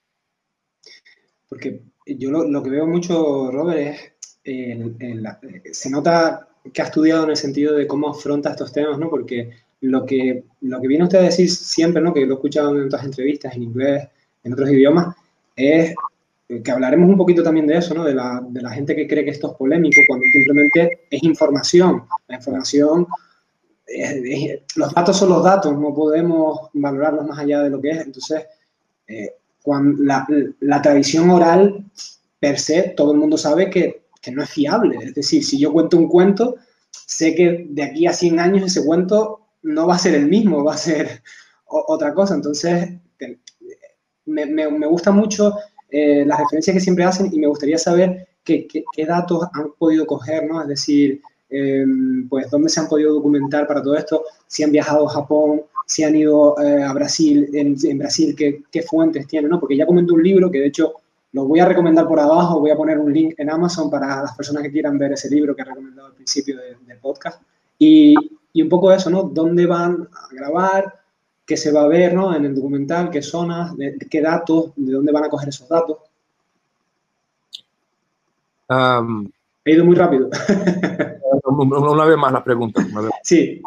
[1.48, 5.38] Porque yo lo, lo, que veo mucho, Robert, es en, en la,
[5.70, 9.08] se nota que ha estudiado en el sentido de cómo afronta estos temas, ¿no?
[9.08, 12.12] Porque lo que, lo que viene usted a decir siempre, ¿no?
[12.12, 14.08] Que lo he escuchado en otras entrevistas, en inglés,
[14.42, 15.14] en otros idiomas,
[15.54, 15.94] es
[16.62, 18.04] que hablaremos un poquito también de eso, ¿no?
[18.04, 22.04] De la, de la gente que cree que esto es polémico, cuando simplemente es información.
[22.28, 23.06] La información,
[23.86, 27.90] es, es, los datos son los datos, no podemos valorarlos más allá de lo que
[27.90, 28.06] es.
[28.06, 28.44] Entonces,
[29.06, 30.26] eh, cuando la,
[30.60, 31.84] la, tradición oral,
[32.38, 34.98] per se, todo el mundo sabe que, que, no es fiable.
[35.02, 36.56] Es decir, si yo cuento un cuento,
[36.90, 40.64] sé que de aquí a 100 años ese cuento no va a ser el mismo,
[40.64, 41.22] va a ser
[41.66, 42.34] otra cosa.
[42.34, 42.90] Entonces,
[44.24, 45.54] me, me, gusta mucho
[45.90, 50.06] eh, las referencias que siempre hacen y me gustaría saber qué, qué, datos han podido
[50.06, 50.62] coger, ¿no?
[50.62, 51.84] Es decir, eh,
[52.28, 56.02] pues dónde se han podido documentar para todo esto, si han viajado a Japón, si
[56.04, 59.60] han ido eh, a Brasil, en, Brasil, ¿qué, qué, fuentes tienen, ¿no?
[59.60, 60.94] Porque ya comenté un libro que de hecho
[61.32, 64.36] lo voy a recomendar por abajo, voy a poner un link en Amazon para las
[64.36, 67.42] personas que quieran ver ese libro que he recomendado al principio de, del podcast.
[67.78, 68.14] Y,
[68.56, 69.22] y un poco eso, ¿no?
[69.24, 71.06] ¿Dónde van a grabar?
[71.46, 72.34] qué se va a ver ¿no?
[72.34, 75.98] en el documental, qué zonas, de, qué datos, de dónde van a coger esos datos.
[78.68, 79.30] Um,
[79.64, 80.28] He ido muy rápido.
[81.44, 82.82] una vez más la pregunta.
[82.82, 83.10] Vez.
[83.22, 83.62] Sí,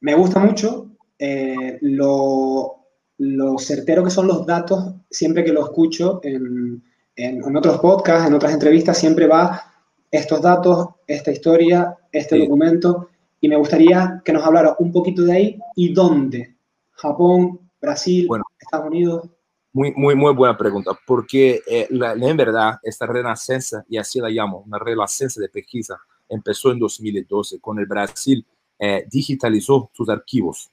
[0.00, 2.76] me gusta mucho eh, lo,
[3.18, 6.82] lo, certero que son los datos, siempre que lo escucho en,
[7.16, 9.62] en, en, otros podcasts, en otras entrevistas, siempre va
[10.10, 12.42] estos datos, esta historia, este sí.
[12.42, 13.09] documento,
[13.40, 16.56] y me gustaría que nos hablara un poquito de ahí y dónde
[16.92, 19.28] Japón, Brasil, bueno, Estados Unidos?
[19.72, 24.28] Muy, muy, muy buena pregunta, porque eh, la, en verdad esta renacencia, y así la
[24.28, 25.98] llamo, una renacencia de pesquisa,
[26.28, 28.44] empezó en 2012, con el Brasil
[28.78, 30.70] eh, digitalizó sus archivos.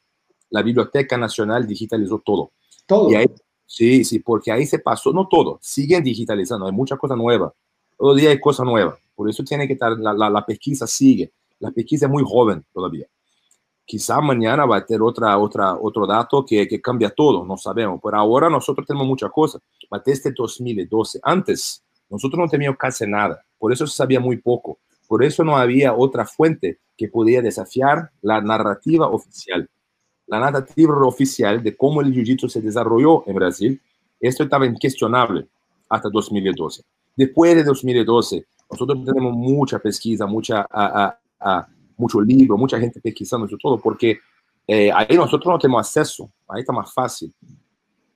[0.50, 2.52] La Biblioteca Nacional digitalizó todo.
[2.86, 3.12] Todo.
[3.12, 3.28] Y ahí,
[3.66, 7.54] sí, sí, porque ahí se pasó, no todo, siguen digitalizando, hay mucha cosa nueva.
[7.98, 8.98] Todo día hay cosa nueva.
[9.16, 11.32] Por eso tiene que estar, la, la, la pesquisa sigue.
[11.60, 13.08] La pesquisa es muy joven todavía.
[13.86, 18.02] Quizá mañana va a tener otra, otra, otro dato que, que cambia todo, no sabemos.
[18.02, 19.62] Por ahora nosotros tenemos muchas cosas.
[19.90, 23.44] Pero desde 2012, antes, nosotros no teníamos casi nada.
[23.58, 24.80] Por eso se sabía muy poco.
[25.08, 29.70] Por eso no había otra fuente que podía desafiar la narrativa oficial.
[30.26, 33.82] La narrativa oficial de cómo el jiu-jitsu se desarrolló en Brasil,
[34.20, 35.48] esto estaba incuestionable
[35.88, 36.84] hasta 2012.
[37.16, 40.68] Después de 2012, nosotros tenemos mucha pesquisa, mucha...
[41.42, 41.64] uh,
[41.98, 44.20] mucho libro, mucha gente pesquisando eso todo, porque
[44.68, 47.34] eh, ahí nosotros no tenemos acceso, ahí está más fácil.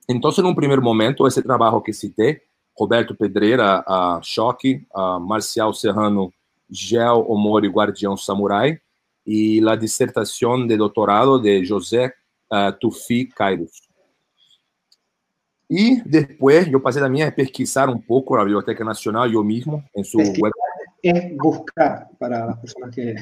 [0.08, 2.44] Entonces, en un primer momento, ese trabajo que cité,
[2.78, 6.34] Roberto Pedreira, a Choque, a Marcial Serrano,
[6.70, 8.80] Gel Omori, Guardião Samurai,
[9.26, 12.14] e a dissertação de doutorado de José
[12.52, 13.72] uh, Tufi Kairos.
[15.70, 20.04] E depois eu passei também a pesquisar um pouco na Biblioteca Nacional, eu mesmo, em
[20.04, 20.52] sua web.
[21.04, 23.16] É buscar para as pessoas que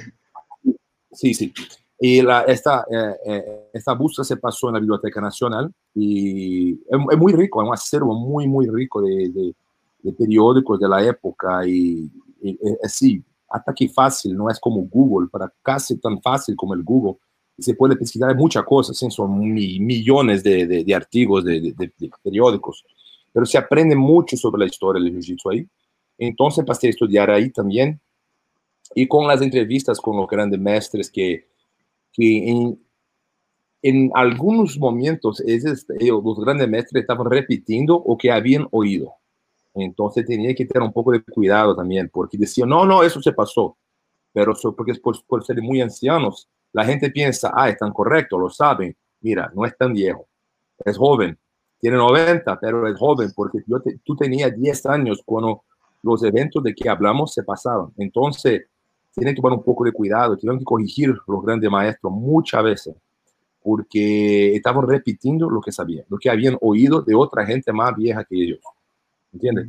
[1.12, 1.54] Sí, sí.
[2.00, 7.00] Y la, esta, eh, eh, esta búsqueda se pasó en la Biblioteca Nacional y es,
[7.12, 9.56] es muy rico, es un acervo muy, muy rico de, de,
[10.02, 12.10] de periódicos de la época y,
[12.42, 16.74] y, y sí, hasta que fácil, no es como Google, para casi tan fácil como
[16.74, 17.18] el Google.
[17.58, 19.10] Se puede pesquisar muchas cosas, ¿sí?
[19.12, 21.92] son mi, millones de, de, de artículos de, de,
[22.24, 22.86] periódicos,
[23.34, 25.68] pero se aprende mucho sobre la historia del jiu-jitsu ahí.
[26.20, 28.00] Entonces pasé a estudiar ahí también
[28.94, 31.48] y con las entrevistas con los grandes maestros que,
[32.12, 32.80] que en,
[33.82, 39.14] en algunos momentos ellos, los grandes maestros estaban repitiendo o que habían oído.
[39.74, 43.32] Entonces tenía que tener un poco de cuidado también, porque decían, no, no, eso se
[43.32, 43.78] pasó.
[44.34, 48.96] Pero porque por, por ser muy ancianos, la gente piensa, ah, están correctos, lo saben.
[49.22, 50.28] Mira, no es tan viejo,
[50.84, 51.38] es joven,
[51.80, 55.64] tiene 90, pero es joven, porque yo te, tú tenías 10 años cuando
[56.02, 57.90] los eventos de que hablamos se pasaban.
[57.98, 58.64] Entonces,
[59.14, 62.96] tienen que poner un poco de cuidado, tienen que corregir los grandes maestros muchas veces,
[63.62, 68.24] porque estaban repitiendo lo que sabían, lo que habían oído de otra gente más vieja
[68.24, 68.60] que ellos.
[69.34, 69.68] ¿Entiendes?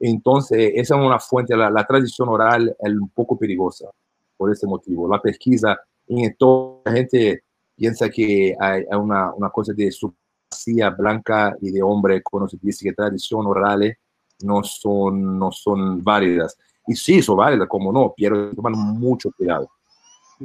[0.00, 3.90] Entonces, esa es una fuente, la, la tradición oral es un poco peligrosa
[4.36, 5.08] por ese motivo.
[5.08, 7.42] La pesquisa, en toda la gente
[7.76, 12.94] piensa que hay, una, cosa de supremacía blanca y de hombre cuando se dice que
[12.94, 13.96] tradición oral
[14.42, 16.56] no son, no son válidas.
[16.86, 19.70] Y sí, son válidas, como no, pero tomar mucho cuidado,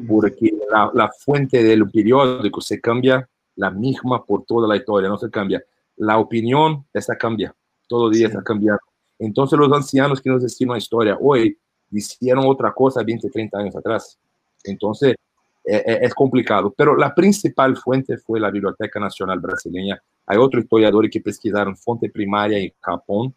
[0.08, 5.17] porque la, la, fuente del periódico se cambia la misma por toda la historia, no
[5.17, 5.63] se cambia.
[5.97, 7.56] La opinión, esa cambia,
[7.88, 8.82] todo día está cambiando.
[9.19, 11.58] Entonces los ancianos que nos decían una historia hoy,
[11.91, 14.17] hicieron otra cosa 20, 30 años atrás.
[14.63, 15.15] Entonces,
[15.63, 16.73] eh, eh, es complicado.
[16.75, 20.01] Pero la principal fuente fue la Biblioteca Nacional Brasileña.
[20.25, 23.34] Hay otros historiadores que pesquisaron fuente primaria en Japón.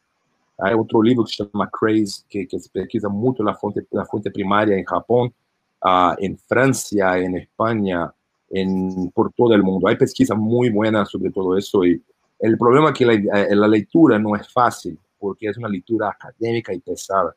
[0.59, 4.31] Hay otro libro que se llama Craze, que, que pesquisa mucho la fuente, la fuente
[4.31, 5.33] primaria en Japón,
[5.83, 8.13] uh, en Francia, en España,
[8.51, 9.89] en, por todo el mundo.
[9.89, 11.85] Hay pesquisas muy buenas sobre todo eso.
[11.85, 12.03] Y
[12.39, 16.73] el problema es que eh, la lectura no es fácil, porque es una lectura académica
[16.73, 17.35] y pesada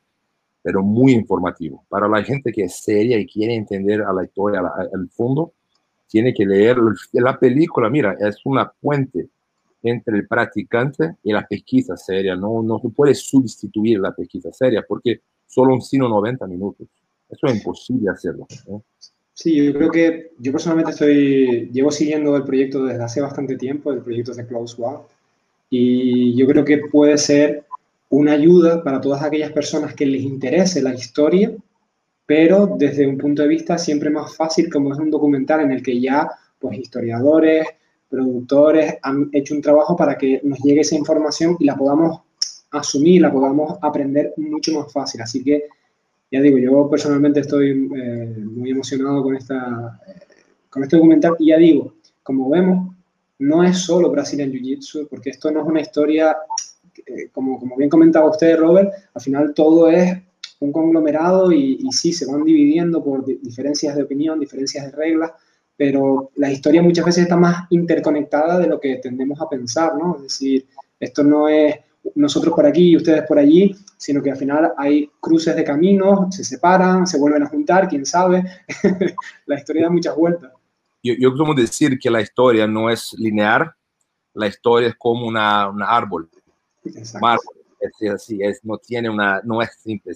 [0.61, 1.85] pero muy informativo.
[1.89, 5.53] Para la gente que es seria y quiere entender a la historia, al fondo,
[6.07, 6.77] tiene que leer
[7.13, 7.89] la película.
[7.89, 9.29] Mira, es una puente
[9.83, 12.35] entre el practicante y la pesquisa seria.
[12.35, 16.87] No, no se puede sustituir la pesquisa seria porque solo un sino 90 minutos.
[17.29, 18.47] Eso es imposible hacerlo.
[19.33, 23.91] Sí, yo creo que yo personalmente estoy, llevo siguiendo el proyecto desde hace bastante tiempo,
[23.91, 25.03] el proyecto de Schwab,
[25.69, 27.63] y yo creo que puede ser
[28.09, 31.53] una ayuda para todas aquellas personas que les interese la historia,
[32.25, 35.83] pero desde un punto de vista siempre más fácil, como es un documental en el
[35.83, 37.65] que ya pues, historiadores,
[38.09, 42.21] productores han hecho un trabajo para que nos llegue esa información y la podamos
[42.71, 45.21] asumir, la podamos aprender mucho más fácil.
[45.21, 45.65] Así que,
[46.31, 50.19] ya digo, yo personalmente estoy eh, muy emocionado con, esta, eh,
[50.69, 52.95] con este documental y ya digo, como vemos,
[53.39, 56.35] no es solo Brazilian Jiu-Jitsu, porque esto no es una historia
[57.05, 60.17] eh, como, como, bien comentaba usted, Robert, al final todo es
[60.59, 65.31] un conglomerado y, y sí, se van dividiendo por diferencias de opinión, diferencias de reglas,
[65.79, 70.17] pero la historia muchas veces está más interconectada de lo que tendemos a pensar, ¿no?
[70.17, 70.67] Es decir,
[70.99, 71.73] esto no es
[72.15, 76.35] nosotros por aquí y ustedes por allí, sino que al final hay cruces de caminos,
[76.35, 78.43] se separan, se vuelven a juntar, quién sabe.
[79.45, 80.51] la historia da muchas vueltas.
[81.01, 83.71] Yo, yo como decir que la historia no es lineal,
[84.33, 86.29] la historia es como una, un árbol.
[87.21, 90.13] Marco, es así, es, no tiene una, no es simple,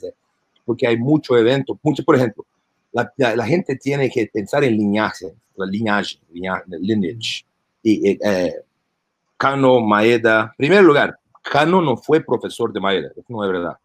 [0.66, 2.46] porque hay mucho evento, mucho, por ejemplo,
[2.94, 7.46] la, la, gente tiene que pensar en linaje, la linaje, lineage,
[7.82, 8.54] y eh,
[9.36, 13.78] Cano, Maeda, en primer lugar, Cano no fue profesor de Maeda, eso no es verdad.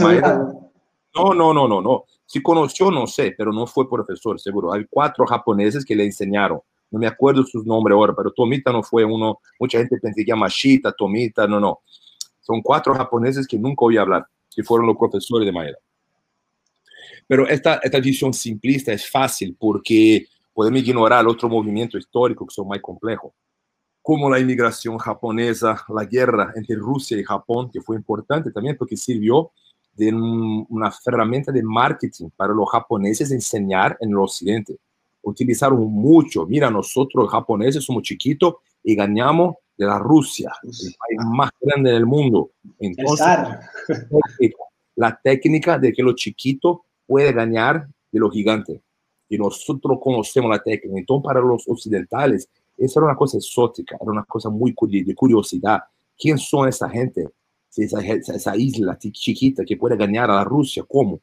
[0.00, 0.54] Maeda,
[1.14, 2.04] no, no, no, no, no.
[2.24, 4.72] Si conoció, no sé, pero no fue profesor, seguro.
[4.72, 8.82] Hay cuatro japoneses que le enseñaron no me acuerdo sus nombres ahora, pero Tomita no
[8.82, 11.80] fue uno, mucha gente pensé que Mashita, Tomita, no, no.
[12.40, 15.78] Son cuatro japoneses que nunca oí hablar, que fueron los profesores de Maeda.
[17.26, 22.68] Pero esta, esta visión simplista es fácil porque podemos ignorar otro movimiento histórico que son
[22.68, 23.32] más complejos,
[24.02, 28.96] como la inmigración japonesa, la guerra entre Rusia y Japón, que fue importante también porque
[28.96, 29.52] sirvió
[29.94, 34.78] de una herramienta de marketing para los japoneses enseñar en el occidente
[35.22, 36.46] utilizaron mucho.
[36.46, 42.06] Mira, nosotros japoneses somos chiquitos y ganamos de la Rusia, el país más grande del
[42.06, 42.50] mundo.
[42.80, 43.26] Entonces,
[44.96, 48.80] la técnica de que lo chiquito puede ganar de los gigantes.
[49.30, 50.98] Y nosotros conocemos la técnica.
[50.98, 55.80] Entonces, para los occidentales, esa era una cosa exótica, era una cosa muy de curiosidad.
[56.16, 57.26] ¿Quién son esa gente?
[57.76, 61.20] Esa, esa isla chiquita que puede ganar a la Rusia, ¿cómo?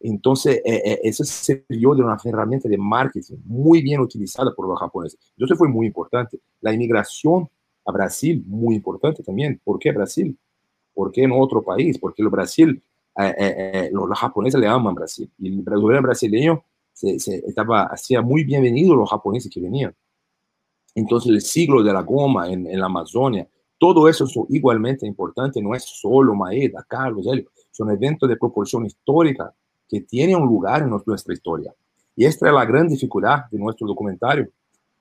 [0.00, 4.78] Entonces, eh, eh, eso sirvió de una herramienta de marketing muy bien utilizada por los
[4.78, 5.18] japoneses.
[5.36, 6.38] Entonces fue muy importante.
[6.60, 7.48] La inmigración
[7.84, 9.60] a Brasil, muy importante también.
[9.64, 10.36] ¿Por qué Brasil?
[10.94, 11.98] ¿Por qué en otro país?
[11.98, 12.82] Porque el Brasil,
[13.18, 15.30] eh, los, japoneses le aman Brasil.
[15.38, 19.94] Y el gobierno brasileño se, estaba, hacía muy bienvenido los japoneses que venían.
[20.94, 23.46] Entonces, el siglo de la goma en, en la Amazonia,
[23.78, 28.86] todo eso es igualmente importante, no es solo Maeda, Carlos, Helio, son eventos de proporción
[28.86, 29.52] histórica
[29.88, 31.74] que tiene un lugar en nuestra historia.
[32.14, 34.48] Y esta es la gran dificultad de nuestro documentario,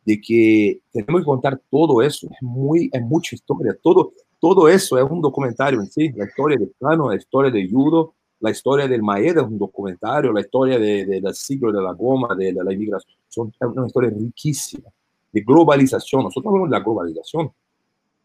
[0.06, 4.98] de que tenemos que contar todo eso, es, muy, es mucha historia, todo, todo eso
[4.98, 8.88] es un documentario en sí, la historia del plano, la historia de judo, la historia
[8.88, 12.64] del Maeda es un documentario, la historia del de, siglo de la goma, de, de,
[12.64, 14.90] la inmigración, son una historia riquísima,
[15.32, 17.52] de globalización, nosotros hablamos de la globalización,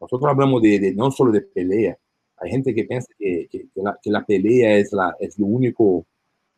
[0.00, 1.96] nosotros hablamos de, de no solo de pelea,
[2.36, 5.46] hay gente que piensa que, que, que, la, que la, pelea es, la, es lo
[5.46, 6.06] único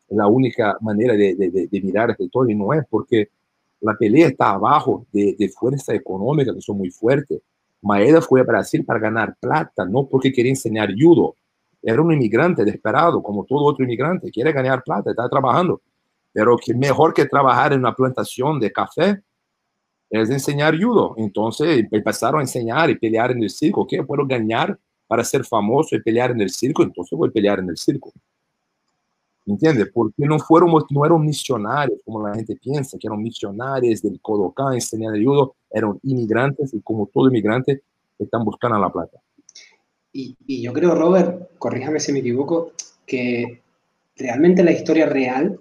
[0.09, 3.29] la única manera de, de, de mirar este todo y no es porque
[3.81, 7.41] la pelea está abajo de, de fuerza económica que son muy fuertes.
[7.83, 11.35] Maeda fue a Brasil para ganar plata, no porque quería enseñar judo.
[11.81, 15.81] Era un inmigrante desesperado, como todo otro inmigrante, quiere ganar plata, está trabajando.
[16.31, 19.21] Pero que mejor que trabajar en una plantación de café
[20.09, 21.13] es enseñar judo.
[21.17, 25.95] Entonces empezaron a enseñar y pelear en el circo, que puedo ganar para ser famoso
[25.95, 28.13] y pelear en el circo, entonces voy a pelear en el circo.
[29.45, 29.89] ¿Entiendes?
[29.93, 34.75] Porque no fueron, no eran misionarios, como la gente piensa, que eran misionarios del Kodokan,
[34.75, 37.81] enseñando judo, eran inmigrantes y como todo inmigrante,
[38.17, 39.19] están buscando la plata.
[40.13, 42.71] Y, y, yo creo, Robert, corríjame si me equivoco,
[43.05, 43.61] que
[44.15, 45.59] realmente la historia real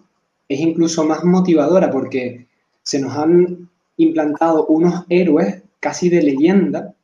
[0.48, 2.46] es incluso más motivadora porque
[2.82, 6.94] se nos han implantado unos héroes casi de leyenda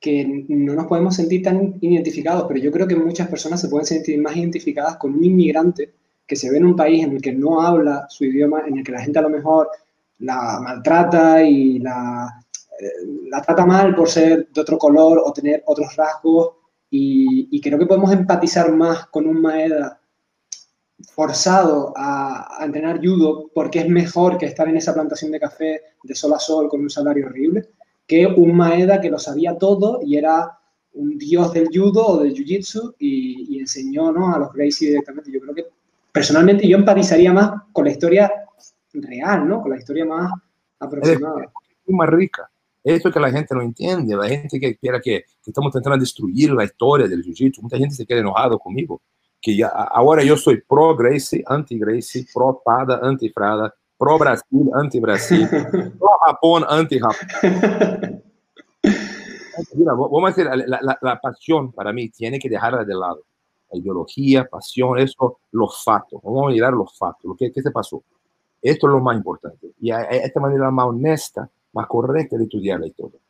[0.00, 3.86] que no nos podemos sentir tan identificados, pero yo creo que muchas personas se pueden
[3.86, 5.92] sentir más identificadas con un inmigrante
[6.28, 8.84] que se ve en un país en el que no habla su idioma, en el
[8.84, 9.70] que la gente a lo mejor
[10.18, 12.44] la maltrata y la,
[12.78, 12.86] eh,
[13.30, 16.50] la trata mal por ser de otro color o tener otros rasgos.
[16.90, 20.00] Y, y creo que podemos empatizar más con un Maeda
[21.14, 25.80] forzado a, a, entrenar judo porque es mejor que estar en esa plantación de café
[26.02, 27.70] de sol a sol con un salario horrible,
[28.06, 30.58] que un Maeda que lo sabía todo y era
[30.94, 34.34] un dios del judo o del jiu-jitsu y, y, enseñó ¿no?
[34.34, 35.30] a los Gracie directamente.
[35.30, 35.66] Yo creo que
[36.12, 38.30] personalmente yo empatizaría más con la historia
[38.92, 39.60] real, ¿no?
[39.60, 40.32] Con la historia más
[40.78, 41.44] aproximada.
[41.86, 42.50] Es más rica.
[42.82, 46.52] Eso que la gente no entiende, la gente que quiera que, que estamos intentando destruir
[46.52, 49.02] la historia del jiu-jitsu, mucha gente se queda enojado conmigo,
[49.40, 54.70] que ya, ahora yo soy pro Gracie, anti Gracie, pro Pada, anti Frada, pro Brasil,
[54.74, 55.46] anti Brasil,
[55.98, 57.28] pro Japón, anti Japón.
[59.74, 63.22] Mira, vamos a decir, la, la, la pasión para mí tiene que dejarla de lado
[63.22, 63.37] la
[63.76, 66.20] ideología, pasión, eso, los factos.
[66.22, 68.02] Vamos a mirar los factos, lo que, se pasó.
[68.60, 69.72] Esto es lo más importante.
[69.80, 73.20] Y a esta manera más honesta, más correcta de estudiar la historia.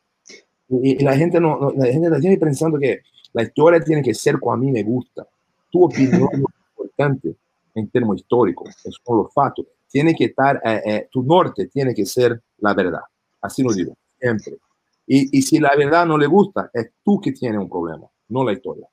[0.69, 3.01] Y, y la gente no, no, la gente la tiene pensando que
[3.33, 5.27] la historia tiene que ser como a mí me gusta.
[5.71, 7.37] Tu opinión es importante
[7.75, 8.75] en términos históricos,
[9.05, 9.67] son los factos.
[9.89, 13.01] Tiene que estar, eh, eh, tu norte tiene que ser la verdad.
[13.41, 14.59] Así lo digo, siempre.
[15.07, 18.45] Y, y si la verdad no le gusta, es tú que tienes un problema, no
[18.45, 18.87] la historia.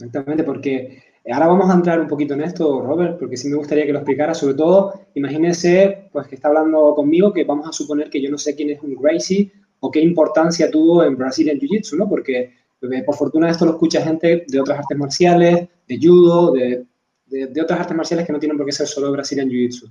[0.00, 3.84] Exactamente, porque ahora vamos a entrar un poquito en esto, Robert, porque sí me gustaría
[3.84, 4.32] que lo explicara.
[4.32, 8.38] Sobre todo, imagínense, pues que está hablando conmigo, que vamos a suponer que yo no
[8.38, 12.08] sé quién es un Gracie o qué importancia tuvo en Brazilian Jiu-Jitsu, ¿no?
[12.08, 16.84] Porque eh, por fortuna esto lo escucha gente de otras artes marciales, de judo, de,
[17.26, 19.90] de, de otras artes marciales que no tienen por qué ser solo Brazilian Jiu-Jitsu.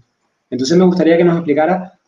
[0.50, 2.00] Entonces me gustaría que nos explicara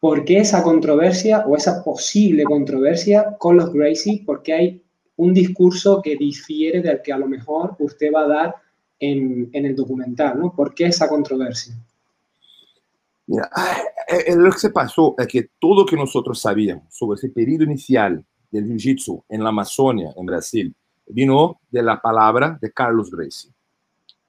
[0.00, 4.82] por qué esa controversia o esa posible controversia con los Gracie, porque hay
[5.16, 8.54] un discurso que difiere del que a lo mejor usted va a dar
[8.98, 10.54] en, en el documental, ¿no?
[10.54, 11.74] ¿Por qué esa controversia?
[13.26, 13.48] Mira,
[14.36, 18.24] lo que se pasó es que todo lo que nosotros sabíamos sobre ese periodo inicial
[18.50, 20.74] del jiu-jitsu en la Amazonia, en Brasil,
[21.06, 23.50] vino de la palabra de Carlos Gracie.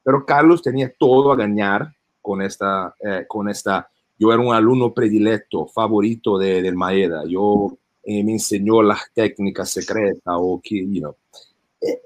[0.03, 4.93] Pero Carlos tenía todo a ganar con esta, eh, con esta, yo era un alumno
[4.93, 7.23] predilecto, favorito de, del Maeda.
[7.27, 11.15] Yo eh, me enseñó las técnicas secretas o que, you know.
[11.81, 12.01] Eh,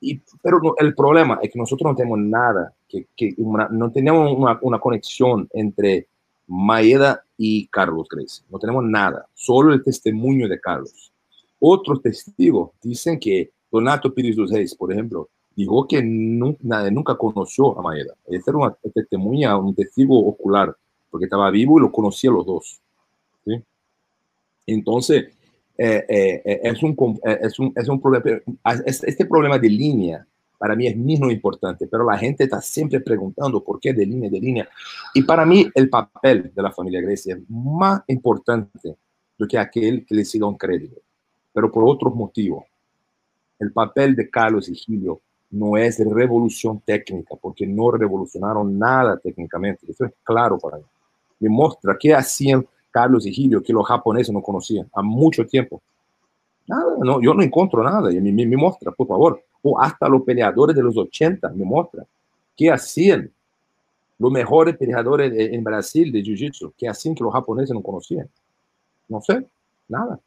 [0.00, 3.90] y, pero no, el problema es que nosotros no tenemos nada, que, que una, no
[3.90, 6.08] tenemos una, una, conexión entre
[6.46, 8.44] Maeda y Carlos Gracie.
[8.50, 11.12] No tenemos nada, solo el testimonio de Carlos.
[11.58, 17.78] Otros testigos dicen que Donato Pires dos Reis, por ejemplo, dijo que nunca, nunca conoció
[17.78, 18.14] a Maeda.
[18.26, 20.74] Esta era una testemunha, un testigo ocular,
[21.10, 22.80] porque estaba vivo y lo conocía los dos.
[24.72, 25.26] Entonces,
[25.76, 28.40] eh, eh, es, un, es, un, es un problema,
[28.84, 30.26] este problema de línea
[30.60, 34.28] para mí es mismo importante, pero la gente está siempre preguntando por qué de línea,
[34.28, 34.68] de línea.
[35.14, 38.94] Y para mí el papel de la familia Grecia es más importante
[39.38, 41.00] do que aquel que le siga un crédito,
[41.50, 42.64] pero por otros motivos.
[43.58, 49.86] El papel de Carlos y Gilio no es revolución técnica, porque no revolucionaron nada técnicamente.
[49.88, 50.84] Eso es claro para mí.
[51.38, 55.80] Me muestra qué hacían Carlos y Gilio que los japoneses no conocían a mucho tiempo.
[56.66, 58.12] Nada, no, yo no encuentro nada.
[58.12, 59.42] Y me, me, me muestra, por favor.
[59.62, 62.04] O hasta los peleadores de los 80 me muestra
[62.56, 63.30] qué hacían
[64.18, 68.28] los mejores peleadores de, en Brasil de Jiu-Jitsu, que hacían que los japoneses no conocían.
[69.08, 69.46] No sé,
[69.88, 70.20] nada.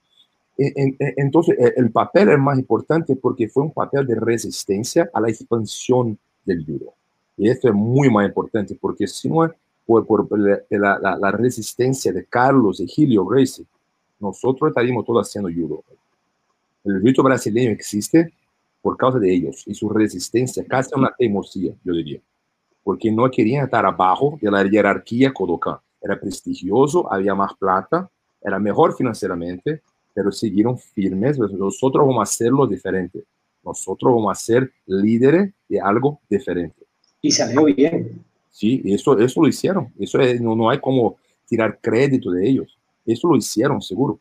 [0.57, 6.17] Entonces, el papel es más importante porque fue un papel de resistencia a la expansión
[6.43, 6.93] del judo.
[7.37, 9.51] Y esto es muy más importante porque si no es
[9.85, 13.65] por, por la, la, la, resistencia de Carlos y Gilio Gracie,
[14.19, 15.83] nosotros estaríamos todos haciendo judo.
[16.83, 18.33] El judo brasileño existe
[18.81, 22.19] por causa de ellos y su resistencia, casi una teimosía, yo diría,
[22.83, 25.77] porque no querían estar abajo de la jerarquía Kodokan.
[26.01, 28.09] Era prestigioso, había más plata,
[28.41, 29.81] era mejor financieramente,
[30.13, 31.39] pero siguieron firmes.
[31.39, 33.23] Nosotros vamos a hacerlo diferente.
[33.63, 36.83] Nosotros vamos a ser líderes de algo diferente.
[37.21, 38.21] Y salió bien.
[38.53, 39.91] Sí, eso, eso lo hicieron.
[39.99, 42.77] Eso es, no, no hay como tirar crédito de ellos.
[43.03, 44.19] Eso lo hicieron, seguro.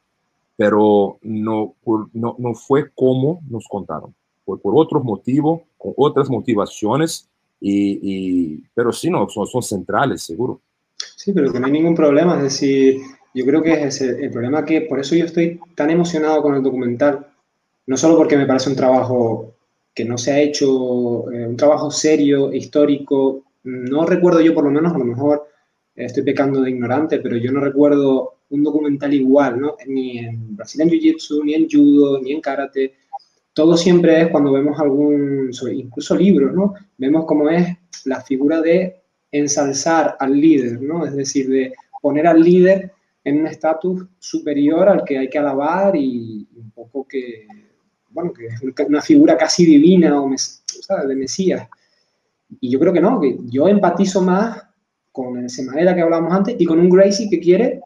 [0.56, 1.74] Pero no,
[2.14, 4.14] no, no fue como nos contaron.
[4.46, 7.28] por, otros motivos, con otras motivaciones,
[7.60, 10.60] y, pero sí, no, son, son centrales, seguro.
[10.96, 13.00] Sí, pero no hay ningún problema, es decir,
[13.34, 16.56] yo creo que es el, el problema que por eso yo estoy tan emocionado con
[16.56, 17.28] el documental,
[17.86, 19.54] no solo porque me parece un trabajo
[19.94, 24.70] que no se ha hecho, eh, un trabajo serio, histórico, no recuerdo yo por lo
[24.70, 25.46] menos, a lo mejor
[25.94, 29.76] estoy pecando de ignorante, pero yo no recuerdo un documental igual, ¿no?
[29.86, 32.94] Ni en Brazilian Jiu-Jitsu, ni en Judo, ni en Karate.
[33.52, 36.74] Todo siempre es cuando vemos algún, incluso libros, ¿no?
[36.98, 37.68] Vemos cómo es
[38.04, 41.06] la figura de ensalzar al líder, ¿no?
[41.06, 42.92] Es decir, de poner al líder
[43.24, 47.46] en un estatus superior al que hay que alabar y un poco que,
[48.10, 51.08] bueno, que es una figura casi divina o ¿sabes?
[51.08, 51.68] de Mesías.
[52.60, 54.62] Y yo creo que no, que yo empatizo más
[55.10, 57.80] con el Semaeda que hablábamos antes y con un Gracie que quiere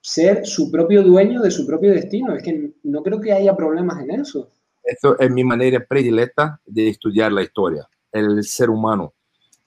[0.00, 2.34] ser su propio dueño de su propio destino.
[2.34, 4.48] Es que no creo que haya problemas en eso.
[4.82, 9.14] Eso es mi manera predilecta de estudiar la historia, el ser humano,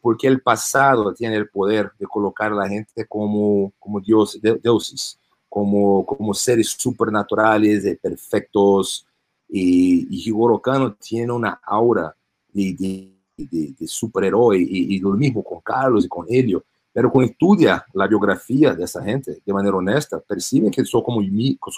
[0.01, 5.17] porque el pasado tiene el poder de colocar a la gente como, como dios, dioses,
[5.47, 9.07] como, como seres supernaturales, perfectos,
[9.47, 12.15] y, y Higoro Kano tiene una aura
[12.51, 16.63] de, de, de, de y, lo mismo con Carlos y con Helio,
[16.93, 21.21] pero cuando estudia la biografía de esa gente de manera honesta, percibe que son como,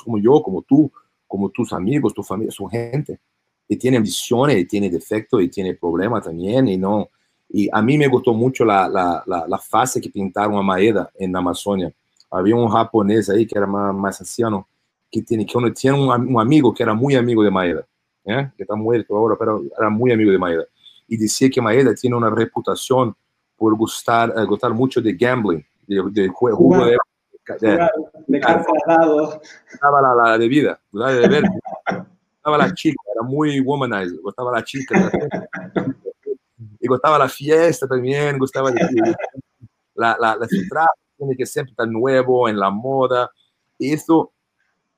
[0.04, 0.92] como yo, como tú,
[1.28, 3.20] como tus amigos, tu familia, son gente
[3.68, 7.10] y tiene ambiciones, y tiene defectos, y tiene problemas también, y no.
[7.50, 11.10] Y a mí me gustó mucho la, la, la, la fase que pintaron a Maeda
[11.16, 11.92] en la Amazonia.
[12.30, 14.68] Había un japonés ahí que era más, más anciano,
[15.12, 17.86] que tiene, que uno, tiene un, un, amigo que era muy amigo de Maeda,
[18.26, 18.52] ¿eh?
[18.56, 20.66] que está muerto ahora, pero era muy amigo de Maeda.
[21.08, 23.16] Y decía que Maeda tiene una reputación
[23.56, 26.92] por gustar, uh, gustar mucho de gambling, de, de juego Jugar,
[27.60, 27.90] de, de,
[28.28, 29.40] de dados.
[29.72, 31.14] Gustaba la, la bebida, ¿verdad?
[31.14, 31.44] de beber.
[32.34, 35.12] Gustaba la chica, era muy womanizer, gustaba la chica.
[36.80, 38.82] y gustaba la fiesta también, gustaba de,
[39.96, 40.88] la, la, la traje
[41.18, 43.32] tiene que siempre estar nuevo, en la moda.
[43.78, 44.32] Y eso,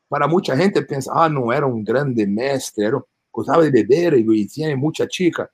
[0.07, 3.01] para mucha gente piensa, ah, no era un grande mestre, era,
[3.31, 5.49] gustaba de beber y, y tiene mucha chica.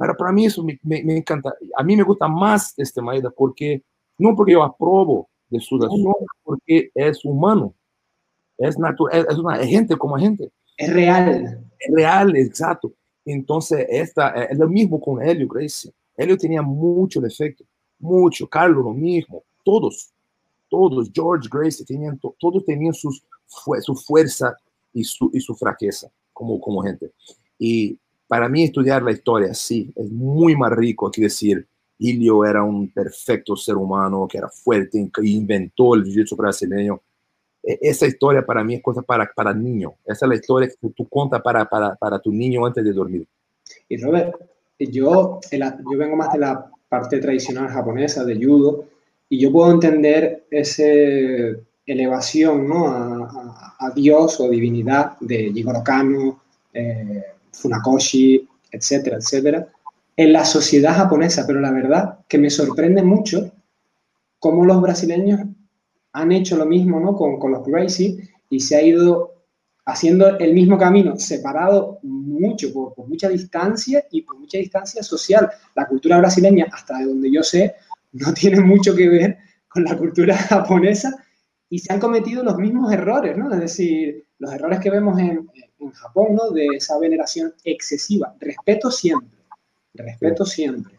[0.00, 1.52] Pero para mí eso me, me, me, encanta.
[1.76, 3.82] A mí me gusta más este Maeda porque,
[4.16, 7.74] no porque yo aprobo de sus acciones, porque es humano.
[8.56, 10.50] Es, natural, es una gente como gente.
[10.78, 11.62] Es real.
[11.78, 12.94] Es real, exacto.
[13.26, 15.92] Entonces, esta, es lo mismo con Helio Gracie.
[16.16, 17.64] Helio tenía mucho defecto,
[17.98, 18.48] mucho.
[18.48, 19.42] Carlos lo mismo.
[19.62, 20.14] Todos,
[20.70, 21.10] todos.
[21.12, 23.22] George Gracie, tenían, todos tenían sus,
[23.82, 24.56] su fuerza
[24.94, 27.12] y su, y su fraqueza como, como gente.
[27.58, 27.98] Y
[28.30, 31.66] para mí estudiar la historia, sí, es muy más rico que decir,
[31.98, 37.02] Ilio era un perfecto ser humano, que era fuerte, que inventó el jiu-jitsu brasileño.
[37.60, 39.94] Esa historia para mí es cosa para, para niño.
[40.06, 43.26] Esa es la historia que tú, cuentas para, para, para, tu niño antes de dormir.
[43.88, 44.32] Y Robert,
[44.78, 48.84] yo, yo vengo más de la parte tradicional japonesa, de judo,
[49.28, 50.84] y yo puedo entender esa
[51.84, 52.86] elevación ¿no?
[52.86, 56.40] a, a, a, Dios o divinidad de Jigoro Kano,
[56.72, 59.68] eh, Funakoshi, etcétera, etcétera,
[60.16, 63.52] en la sociedad japonesa, pero la verdad que me sorprende mucho
[64.38, 65.40] cómo los brasileños
[66.12, 67.14] han hecho lo mismo ¿no?
[67.14, 69.44] con, con los Gracie y se ha ido
[69.86, 75.50] haciendo el mismo camino, separado mucho, por, por, mucha distancia y por mucha distancia social.
[75.74, 77.74] La cultura brasileña, hasta de donde yo sé,
[78.12, 79.38] no tiene mucho que ver
[79.68, 81.24] con la cultura japonesa
[81.68, 83.52] y se han cometido los mismos errores, ¿no?
[83.52, 85.48] Es decir, los errores que vemos en,
[85.80, 86.50] en Japón, ¿no?
[86.50, 88.34] De esa veneración excesiva.
[88.38, 89.38] Respeto siempre,
[89.94, 90.98] respeto siempre.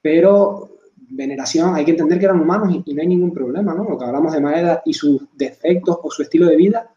[0.00, 0.78] Pero
[1.10, 3.84] veneración, hay que entender que eran humanos y, y, no hay ningún problema, ¿no?
[3.84, 6.94] Lo que hablamos de Maeda y sus defectos o su estilo de vida,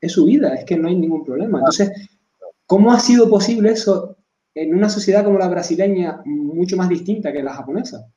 [0.00, 1.58] es su vida, es que no hay ningún problema.
[1.58, 1.90] Entonces,
[2.66, 4.16] ¿cómo ha sido posible eso
[4.54, 8.08] en una sociedad como la brasileña, mucho más distinta que la japonesa?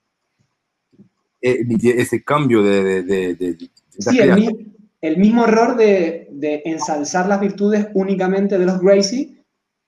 [1.42, 2.84] Eh, ese cambio de...
[2.84, 4.72] de, de, de sí, el
[5.02, 9.44] el mismo error de, de, ensalzar las virtudes únicamente de los Gracie,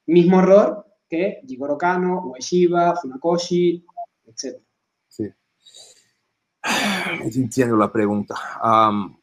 [0.08, 3.86] mismo error que Jigoro Kano, Ueshiba, Funakoshi,
[4.26, 4.60] etc.
[5.08, 5.30] Sí.
[7.36, 8.36] Entiendo la pregunta.
[8.64, 9.16] Um,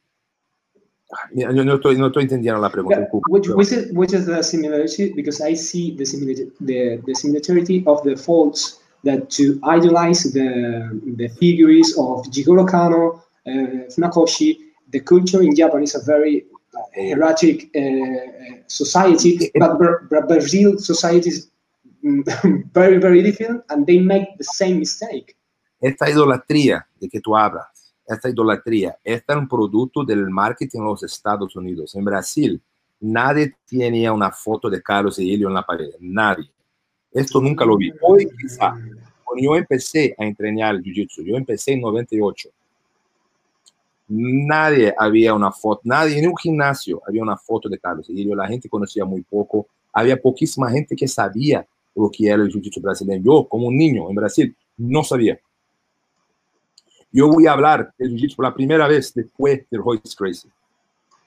[1.34, 3.01] yo no estoy, no estoy entendiendo la pregunta.
[3.01, 5.12] Yeah, which, which, is, which is the similarity?
[5.12, 11.01] Because I see the similarity, the, the similarity of the faults that to idolize the,
[11.16, 16.80] the figures of Jigoro Kano, uh, Funakoshi, the culture in Japan is a very uh,
[16.95, 19.78] hierarchic uh, society, but
[20.28, 21.51] Brazil society is
[22.72, 25.36] very, very different, and they make the same mistake.
[25.80, 30.84] Esta idolatría de que tú hablas, esta idolatría, esta es un producto del marketing en
[30.84, 31.95] los Estados Unidos.
[31.95, 32.61] En Brasil,
[33.01, 36.51] nadie tenía una foto de Carlos y Helio en la pared, nadie.
[37.12, 37.93] Esto nunca lo vi.
[38.03, 38.72] Hoy quizá,
[39.24, 42.51] cuando yo empecé a entrenar Jiu-Jitsu, yo empecé en 98,
[44.11, 48.49] nadie había una foto, nadie en un gimnasio había una foto de Carlos Egidio, la
[48.49, 53.23] gente conocía muy poco, había poquísima gente que sabía lo que era el Jiu-Jitsu brasileño.
[53.25, 55.39] Yo, como un niño en Brasil, no sabía.
[57.13, 60.51] Yo voy a hablar de Jiu-Jitsu por la primera vez después de Royce Gracie.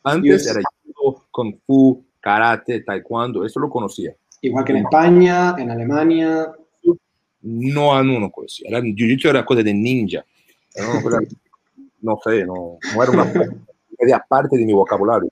[0.04, 4.14] Antes era judo, kung fu, karate, taekwondo, eso lo conocía.
[4.42, 6.52] Igual que en España, en Alemania.
[7.42, 8.68] No, no, no conocía.
[8.70, 10.26] Era, Jiu-Jitsu era cosa de ninja.
[12.04, 15.30] no sé, no, no era una parte de mi vocabulario.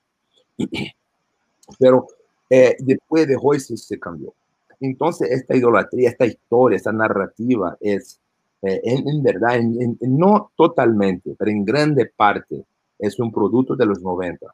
[1.78, 2.08] Pero
[2.50, 4.34] eh, después de Royce se cambió.
[4.80, 8.20] Entonces, esta idolatría, esta historia, esta narrativa es,
[8.64, 9.60] eh, en, verdad,
[10.02, 12.66] no totalmente, pero en grande parte,
[12.98, 14.48] es un producto de los 90.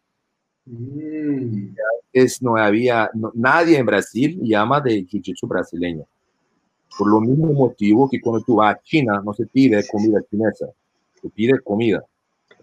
[0.65, 1.75] Mm.
[2.11, 6.05] Es, no había, nadie en Brasil llama de jiu-jitsu brasileño.
[6.97, 10.67] Por lo mismo motivo que cuando tú vas a China, no se pide comida chinesa,
[11.21, 12.03] se pide comida.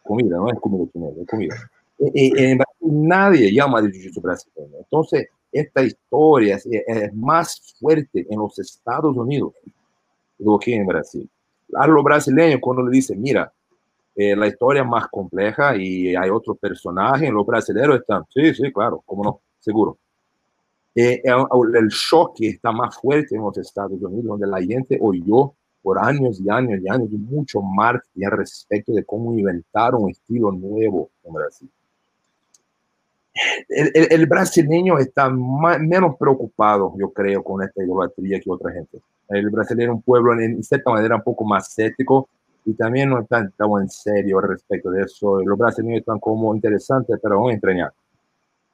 [0.03, 1.55] Comida, no es comida chinesa, es comida.
[1.99, 2.75] E, e, en Brasil
[3.09, 4.79] nadie llama de jiu-jitsu brasileño.
[4.79, 9.53] Entonces, esta historia es, más fuerte en los Estados Unidos
[10.37, 11.31] do que en Brasil.
[11.75, 13.53] A los brasileños, cuando le dicen, mira,
[14.17, 18.73] eh, la historia es más compleja y hay otros personajes, los brasileños están, sí, sí,
[18.73, 19.99] claro, cómo no, seguro.
[20.95, 25.55] Eh, el, el choque está más fuerte en los Estados Unidos, donde la gente oyó
[25.85, 31.11] por años y años y años mucho marketing respecto de cómo inventar un estilo nuevo
[31.23, 31.71] en Brasil
[33.69, 39.01] el, brasileño está menos preocupado, yo creo, con esta idolatría que otra gente.
[39.29, 42.29] El brasileño es un pueblo, en, cierta manera, un poco más cético
[42.65, 45.43] y también no están tan en serio respecto de eso.
[45.43, 47.93] Los brasileños están como interesantes, pero van a entrenar.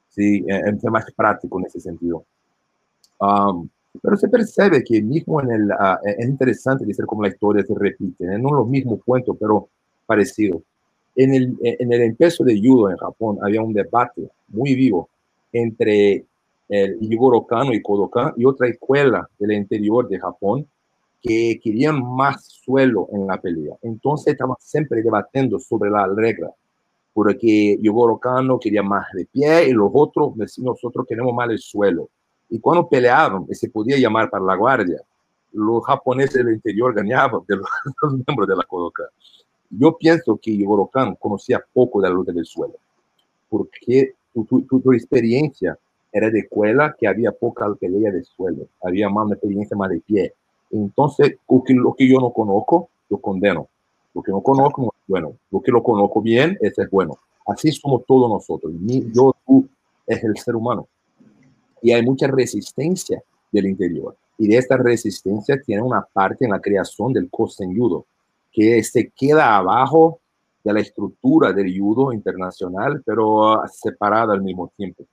[0.08, 2.24] Sí, es más práctico en ese sentido.
[3.20, 3.68] Um,
[4.02, 7.74] pero se percibe que mismo en el, uh, es interesante decir cómo la historia se
[7.74, 8.38] repite, ¿eh?
[8.38, 9.68] no los mismos cuentos, pero
[10.06, 10.62] parecido.
[11.16, 15.08] En el, en el empiezo de judo en Japón había un debate muy vivo
[15.52, 16.24] entre
[16.68, 20.66] el Jigoro Kano y Kodokan y otra escuela del interior de Japón
[21.20, 23.74] que querían más suelo en la pelea.
[23.82, 26.50] Entonces estaban siempre debatiendo sobre la regla,
[27.12, 32.08] porque Jigoro Kano quería más de pie y los otros nosotros queremos más el suelo.
[32.50, 35.00] Y cuando peleaban y se podía llamar para la guardia,
[35.52, 37.68] los japoneses del interior ganaban de los,
[38.26, 39.06] miembros de la Kodokan.
[39.70, 42.74] Yo pienso que Jigoro Kano conocía poco de la lucha del suelo,
[43.48, 45.78] porque tu, experiencia
[46.12, 50.00] era de escuela que había poca pelea de suelo, había más una experiencia más de
[50.00, 50.34] pie.
[50.70, 53.68] Entonces, lo que, lo que yo no conozco, lo condeno.
[54.12, 55.34] Lo que no conozco, bueno.
[55.50, 57.18] Lo que lo conozco bien, ese es bueno.
[57.46, 58.72] Así somos todos nosotros.
[59.12, 59.68] yo, tú,
[60.06, 60.88] es el ser humano.
[61.82, 63.22] Y hay mucha resistencia
[63.52, 64.16] del interior.
[64.38, 68.06] Y de esta resistencia tiene una parte en la creación del judo
[68.52, 70.20] que se queda abajo
[70.64, 75.04] de la estructura del judo internacional, pero separada al mismo tiempo.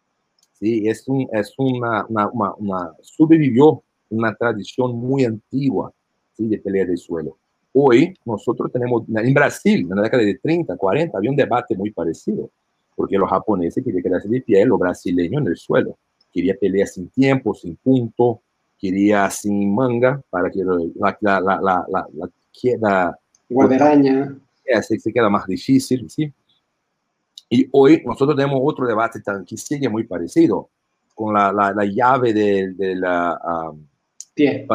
[0.53, 5.93] Sí, es, un, es una, una, una, sobrevivió una tradición muy antigua
[6.35, 6.47] ¿sí?
[6.47, 7.37] de pelea de suelo.
[7.73, 11.91] Hoy nosotros tenemos, en Brasil, en la década de 30, 40, había un debate muy
[11.91, 12.49] parecido,
[12.95, 15.97] porque los japoneses querían quedarse de pie, los brasileños en el suelo.
[16.31, 18.41] Quería pelear sin tiempo, sin punto,
[18.77, 23.17] quería sin manga, para que la, la, la, la, la, queda...
[23.49, 24.37] Guaderaña
[24.81, 26.31] se, se queda más difícil, ¿sí?
[27.49, 30.69] Y hoy nosotros tenemos otro debate que sigue muy parecido,
[31.15, 33.39] con la, la, la llave de, de la...
[33.71, 33.87] Um,
[34.33, 34.67] pie.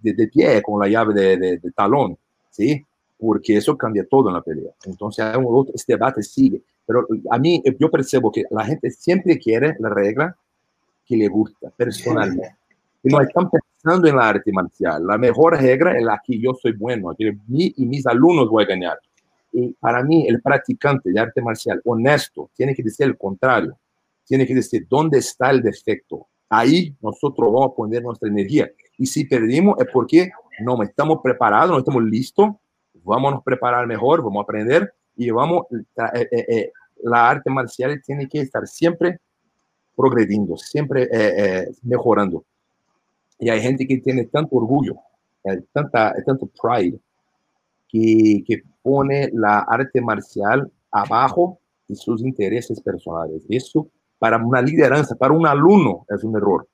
[0.00, 2.16] De, de, pie, con la llave de, de, talón,
[2.50, 2.84] ¿sí?
[3.18, 4.72] Porque eso cambia todo en la pelea.
[4.84, 5.26] Entonces,
[5.74, 6.62] este debate sigue.
[6.86, 10.36] Pero a mí, yo percibo que la gente siempre quiere la regla
[11.10, 12.56] que le gusta personalmente.
[13.02, 15.06] Y no están pensando en la arte marcial.
[15.06, 18.64] La mejor regla es la que yo soy bueno, que mí y mis alumnos voy
[18.64, 18.98] a ganar.
[19.50, 23.78] Y para mí, el practicante de arte marcial honesto tiene que decir el contrario.
[24.26, 26.26] Tiene que decir dónde está el defecto.
[26.50, 28.70] Ahí nosotros vamos a poner nuestra energía.
[28.98, 30.30] Y si perdimos es porque
[30.60, 32.50] no estamos preparados, no estamos listos.
[33.02, 35.64] Vamos a preparar mejor, vamos a aprender y vamos.
[35.70, 39.20] Eh, eh, eh, la arte marcial tiene que estar siempre
[39.96, 41.08] progrediendo, siempre
[41.82, 42.44] mejorando.
[43.38, 44.96] Y hay gente que tiene tanto orgullo,
[45.72, 46.98] tanta, tanto pride,
[47.88, 53.44] que, que pone la arte marcial abajo de sus intereses personales.
[53.48, 53.88] Eso
[54.20, 56.68] para una lideranza, para un alumno es un error.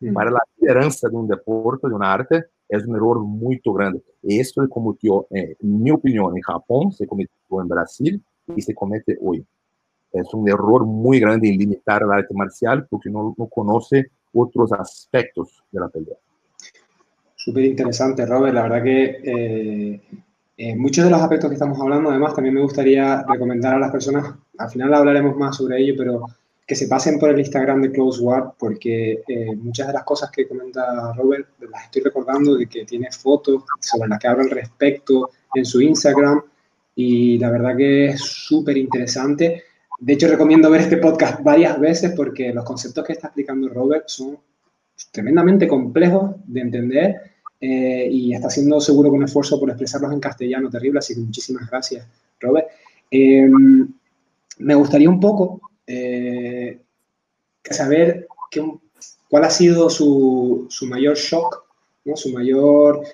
[0.00, 0.12] Mm.
[0.12, 4.02] Para la lideranza de un deporte, de una arte, es un error muy grande.
[4.22, 8.22] Esto se cometió, en mi opinión, en Japón, se cometió en Brasil
[8.54, 9.44] y se comete hoy.
[10.12, 14.72] Es un error muy grande en limitar el arte marcial porque no, no conoce otros
[14.72, 16.16] aspectos de la pelea.
[17.34, 18.54] Súper interesante, Robert.
[18.54, 20.00] La verdad que eh,
[20.56, 23.90] eh, muchos de los aspectos que estamos hablando, además, también me gustaría recomendar a las
[23.90, 26.26] personas, al final hablaremos más sobre ello, pero
[26.64, 30.30] que se pasen por el Instagram de Close War, porque eh, muchas de las cosas
[30.30, 34.50] que comenta Robert las estoy recordando de que tiene fotos sobre las que habla al
[34.50, 36.42] respecto en su Instagram
[36.94, 39.64] y la verdad que es súper interesante.
[40.04, 44.08] De hecho, recomiendo ver este podcast varias veces porque los conceptos que está explicando Robert
[44.08, 44.36] son
[45.12, 47.20] tremendamente complejos de entender
[47.60, 51.70] eh, y está haciendo seguro con esfuerzo por expresarlos en castellano terrible, así que muchísimas
[51.70, 52.04] gracias,
[52.40, 52.66] Robert.
[53.12, 53.94] Em,
[54.58, 56.80] me gustaría un poco eh,
[57.62, 58.26] saber
[59.28, 61.64] cuál ha sido su, su mayor shock,
[62.06, 62.16] ¿no?
[62.16, 63.04] su mayor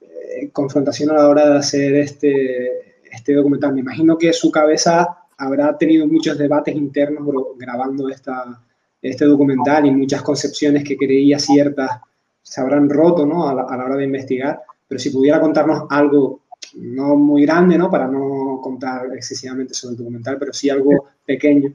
[0.00, 3.74] eh, confrontación a la hora de hacer este, este documental.
[3.74, 7.26] Me imagino que su cabeza habrá tenido muchos debates internos
[7.56, 8.60] grabando esta,
[9.00, 12.00] este documental y muchas concepciones que creía ciertas
[12.42, 13.48] se habrán roto ¿no?
[13.48, 14.62] a, la, hora de investigar.
[14.86, 16.40] Pero si pudiera contarnos algo
[16.74, 17.90] no muy grande, ¿no?
[17.90, 21.74] para no contar excesivamente sobre el documental, pero sí algo pequeño.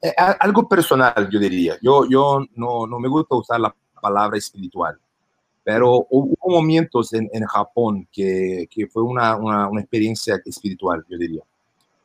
[0.00, 1.76] Eh, algo personal, yo diría.
[1.80, 4.98] Yo, yo no, no me gusta usar la palabra espiritual,
[5.64, 11.18] pero hubo momentos en, en Japón que, que fue una, una, una, experiencia espiritual, yo
[11.18, 11.42] diría.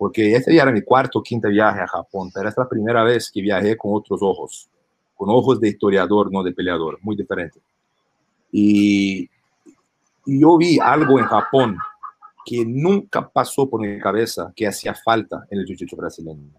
[0.03, 3.05] Porque este ya era mi cuarto o quinto viaje a Japón, pero es la primera
[3.05, 4.69] vez que viajé con otros ojos,
[5.15, 7.61] con ojos de historiador, no de peleador, muy diferente.
[8.51, 9.29] Y,
[10.25, 11.77] y yo vi algo en Japón
[12.45, 16.51] que nunca pasó por mi cabeza que hacía falta en el jiu-jitsu brasileño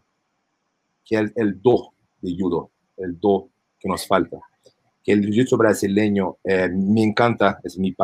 [1.04, 1.92] que es el do
[2.22, 4.38] de judo, el do que nos falta.
[5.02, 7.94] Que el jiu-jitsu brasileño eh, me encanta, es mi,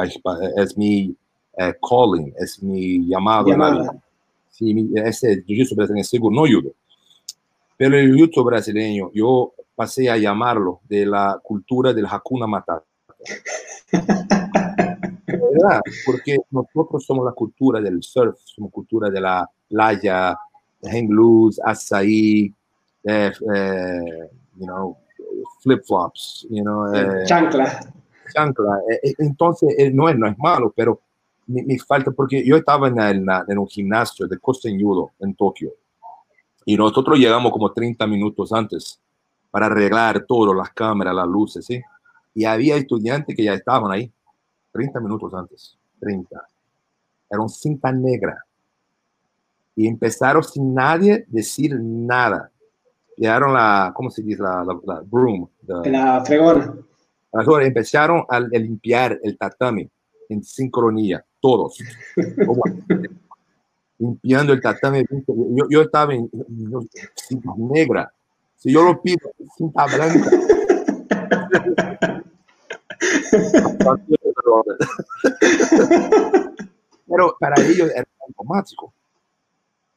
[0.59, 1.17] es mi
[1.57, 3.49] eh, calling, es mi llamado.
[3.49, 4.03] llamado.
[4.61, 6.75] Sí, ese jiu-jitsu brasileño seguro, no judo.
[7.79, 12.85] Pero el jiu-jitsu brasileño, yo pasé a llamarlo de la cultura del Hakuna Matata.
[15.27, 15.81] ¿verdad?
[16.05, 20.37] Porque nosotros somos la cultura del surf, somos cultura de la playa,
[20.83, 22.53] hang loose, açaí,
[23.05, 24.99] eh, eh, you know,
[25.63, 27.81] flip flops, you know, eh, chancla.
[28.35, 28.79] Chancla.
[29.19, 31.01] entonces, no es, no es malo, pero
[31.51, 35.73] me, falta, porque yo estaba en, en, un gimnasio de Judo en Tokio
[36.65, 39.01] y nosotros llegamos como 30 minutos antes
[39.51, 41.81] para arreglar todo, las cámaras, las luces, ¿sí?
[42.35, 44.13] Y había estudiantes que ya estaban ahí
[44.73, 46.41] 30 minutos antes, 30.
[47.29, 48.45] Era un cinta negra.
[49.75, 52.51] Y empezaron sin nadie decir nada
[53.21, 54.43] llegaron la, ¿cómo se dice?
[54.43, 55.47] La, la, broom.
[55.67, 56.75] la fregona.
[57.33, 59.89] Ahora empezaron a, limpiar el tatami
[60.31, 61.79] en sincronía, todos.
[64.01, 65.05] limpiando el tatami.
[65.29, 66.29] Yo, yo estaba en
[67.15, 68.13] cinta negra.
[68.57, 70.31] Si yo lo pido, cinta blanca.
[77.07, 78.93] Pero para ellos era automático.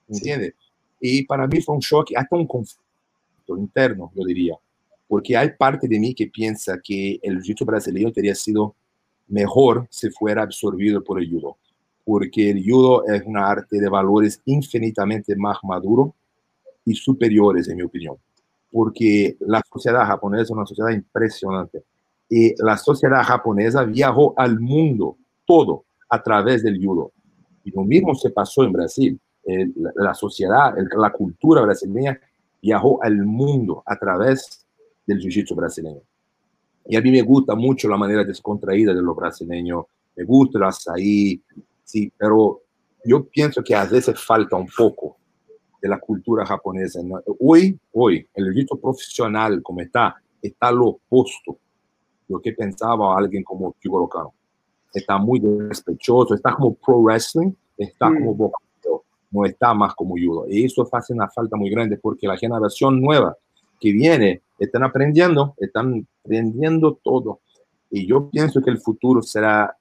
[0.08, 0.54] ¿Entiendes?
[1.00, 4.56] Y para mí fue un shock, hasta un conflicto interno, yo diría,
[5.08, 8.76] porque hay parte de mí que piensa que el jiu-jitsu brasileño tendría sido
[9.34, 11.58] mejor si fuera absorbido por el judo,
[12.06, 16.14] porque el judo es una arte de valores infinitamente más maduro
[16.86, 18.16] y superiores, en mi opinión,
[18.72, 21.84] porque la sociedad japonesa es una sociedad impresionante
[22.30, 27.12] y la sociedad japonesa viajó al mundo todo a través del judo.
[27.64, 29.20] Y lo mismo se pasó en Brasil.
[29.96, 32.20] la, sociedad, la cultura brasileña
[32.62, 34.66] viajó al mundo a través
[35.06, 36.02] del jiu-jitsu brasileño.
[36.86, 40.66] Y a mí me gusta mucho la manera descontraída de los brasileños, me gusta el
[40.66, 41.42] açaí,
[41.84, 42.62] sí, pero
[43.06, 45.18] yo pienso que a veces falta un poco
[45.82, 47.00] de la cultura japonesa.
[47.40, 51.54] Hoy, hoy, el jiu-jitsu profesional como está, está lo opuesto
[52.28, 54.34] de lo que pensaba alguien como Kigoro Kano.
[54.94, 58.26] Está muy despechoso, está como pro wrestling, está mm.
[58.26, 58.52] como
[59.34, 60.46] no está más como judo.
[60.48, 63.36] Y eso hace una falta muy grande porque la generación nueva
[63.80, 67.40] que viene están aprendiendo, están aprendiendo todo.
[67.90, 69.76] Y yo pienso que el futuro será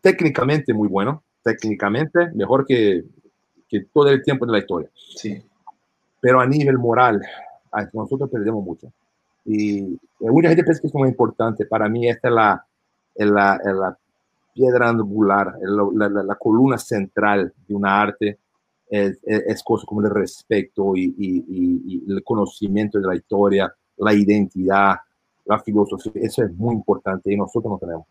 [0.00, 3.04] técnicamente muy bueno, técnicamente mejor que,
[3.68, 4.90] que todo el tiempo de la historia.
[4.94, 5.42] Sí.
[6.20, 7.22] Pero a nivel moral,
[7.92, 8.92] nosotros perdemos mucho.
[9.44, 11.66] Y mucha gente piensa que es muy importante.
[11.66, 12.66] Para mí, esta es la,
[13.16, 13.98] la, la
[14.54, 18.38] piedra angular, la, la, la, columna central de una arte
[18.92, 24.96] es, cosas como el respeto y, el conocimiento de la historia, la identidad,
[25.46, 26.12] la filosofía.
[26.16, 28.06] Eso es muy importante y nosotros no tenemos.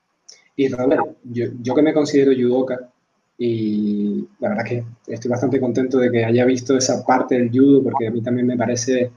[0.55, 2.89] Y Robert, yo, yo que me considero judoka
[3.37, 7.83] y la verdad que estoy bastante contento de que haya visto esa parte del judo
[7.83, 9.11] porque a mí también me parece...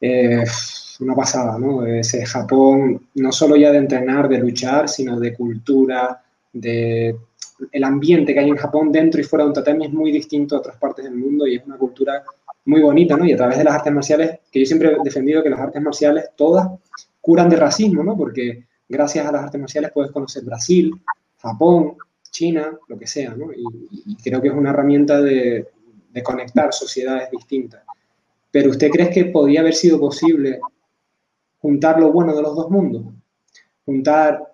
[0.00, 0.44] Eh,
[1.00, 1.84] una pasada, ¿no?
[1.84, 7.16] Ese Japón, no solo ya de entrenar, de luchar, sino de cultura, de
[7.70, 10.56] el ambiente que hay en Japón dentro y fuera de un tatami es muy distinto
[10.56, 12.22] a otras partes del mundo y es una cultura
[12.66, 13.24] muy bonita, ¿no?
[13.24, 15.82] Y a través de las artes marciales, que yo siempre he defendido que las artes
[15.82, 16.68] marciales todas
[17.20, 18.16] curan de racismo, ¿no?
[18.16, 20.92] Porque gracias a las artes marciales puedes conocer Brasil,
[21.38, 21.96] Japón,
[22.30, 23.52] China, lo que sea, ¿no?
[23.52, 25.68] Y, creo que es una herramienta de,
[26.10, 27.82] de conectar sociedades distintas.
[28.50, 30.60] Pero ¿usted cree que podría haber sido posible
[31.58, 33.02] juntar lo bueno de los dos mundos?
[33.84, 34.53] Juntar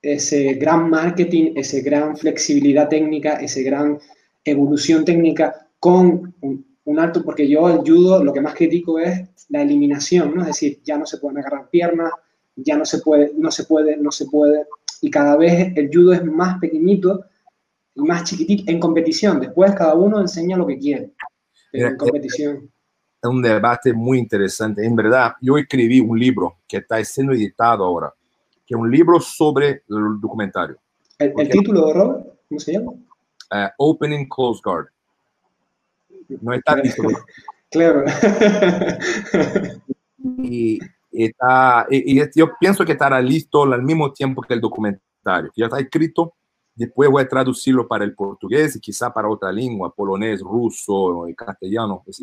[0.00, 3.98] ese gran marketing, esa gran flexibilidad técnica, esa gran
[4.44, 9.60] evolución técnica con un, alto, porque yo el judo lo que más critico es la
[9.60, 10.40] eliminación, ¿no?
[10.40, 12.10] Es decir, ya no se pueden agarrar piernas,
[12.56, 14.64] ya no se puede, no se puede, no se puede,
[15.02, 17.26] y cada vez el judo es más pequeñito
[17.94, 19.38] y más chiquitito en competición.
[19.38, 21.12] Después cada uno enseña lo que quiere,
[21.72, 22.70] en competición
[23.22, 24.84] es un debate muy interesante.
[24.84, 28.12] En verdad, yo escribí un libro que está siendo editado ahora,
[28.68, 30.76] que es un libro sobre el documentario.
[31.18, 32.26] ¿El, título, Robert?
[32.48, 32.92] ¿Cómo se llama?
[32.92, 34.88] Uh, Opening Close Guard.
[36.42, 37.02] No está listo.
[37.70, 38.04] claro.
[40.42, 40.78] y,
[41.10, 45.80] está, y, yo pienso que estará listo al mismo tiempo que el documentario, ya está
[45.80, 46.34] escrito.
[46.74, 52.04] Después voy a traducirlo para el portugués y quizá para otra lengua, polonés, ruso, castellano.
[52.06, 52.22] Así.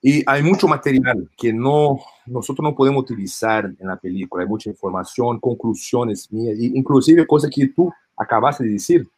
[0.00, 4.44] Y hay mucho material que no, nosotros no podemos utilizar en la película.
[4.44, 9.08] Hay mucha información, conclusiones mías, inclusive cosas que tú acabaste de decir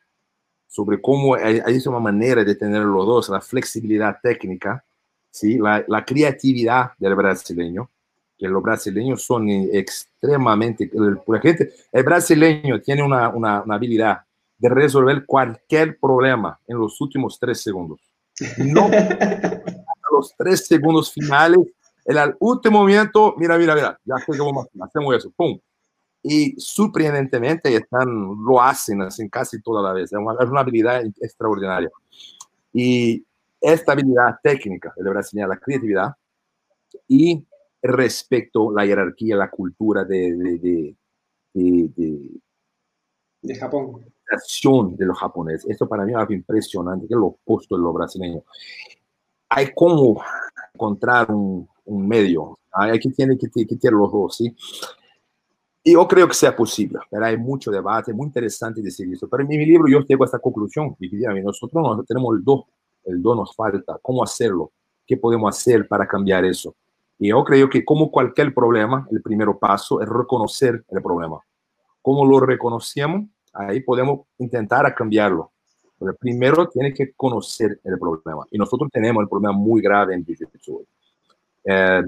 [0.67, 4.83] sobre cómo hay, hay una manera de tener los dos, la flexibilidad técnica,
[5.31, 5.59] ¿sí?
[5.59, 7.91] la, la creatividad del brasileño,
[8.39, 10.91] que los brasileños son extremadamente,
[11.27, 14.21] por gente, el brasileño tiene una, una, una habilidad
[14.57, 18.01] de resolver cualquier problema en los últimos tres segundos.
[18.59, 18.89] No
[20.11, 21.59] los tres segundos finales,
[22.05, 25.59] el al último momento, mira, mira, mira, ya hacemos, hacemos eso, pum.
[26.23, 28.09] Y sorprendentemente están,
[28.45, 30.13] lo hacen, hacen casi toda la vez.
[30.13, 31.91] Es una, es una habilidad extraordinaria.
[32.73, 33.25] Y
[33.61, 36.15] esta habilidad técnica de brasileña, la creatividad
[37.09, 37.45] y
[37.83, 40.97] respecto a la jerarquía, la cultura de, de, de,
[41.55, 42.41] de,
[43.43, 44.05] de Japón.
[44.97, 45.69] De los japoneses.
[45.69, 48.45] Esto para mí es algo impresionante, que es lo opuesto de lo brasileño
[49.51, 50.23] hay como
[50.73, 52.59] encontrar un, un medio.
[52.73, 54.55] Hay que tiene que, que tener los dos, ¿sí?
[55.83, 59.29] Y yo creo que sea posible, pero hay mucho debate, muy interesante decir eso.
[59.29, 61.09] Pero en mi libro yo llego a esta conclusión, y
[61.43, 62.67] nosotros no tenemos el do,
[63.05, 64.73] el do nos falta, ¿cómo hacerlo?
[65.07, 66.77] ¿Qué podemos hacer para cambiar eso?
[67.19, 71.41] Y yo creo que como cualquier problema, el primer paso es reconocer el problema.
[72.03, 73.29] ¿Cómo lo reconocemos?
[73.53, 75.51] Ahí podemos intentar cambiarlo.
[76.01, 78.47] Pero primero tiene que conocer el problema.
[78.51, 80.87] Y nosotros tenemos el problema muy grave en Jiu-Jitsu.
[81.65, 82.03] Eh,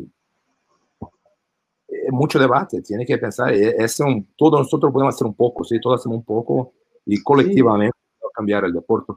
[1.89, 5.63] eh, mucho debate, tiene que pensar, eh, es un, todos nosotros podemos hacer un poco,
[5.63, 6.73] sí, todos hacemos un poco
[7.05, 7.97] y colectivamente
[8.35, 9.13] cambiar el deporte.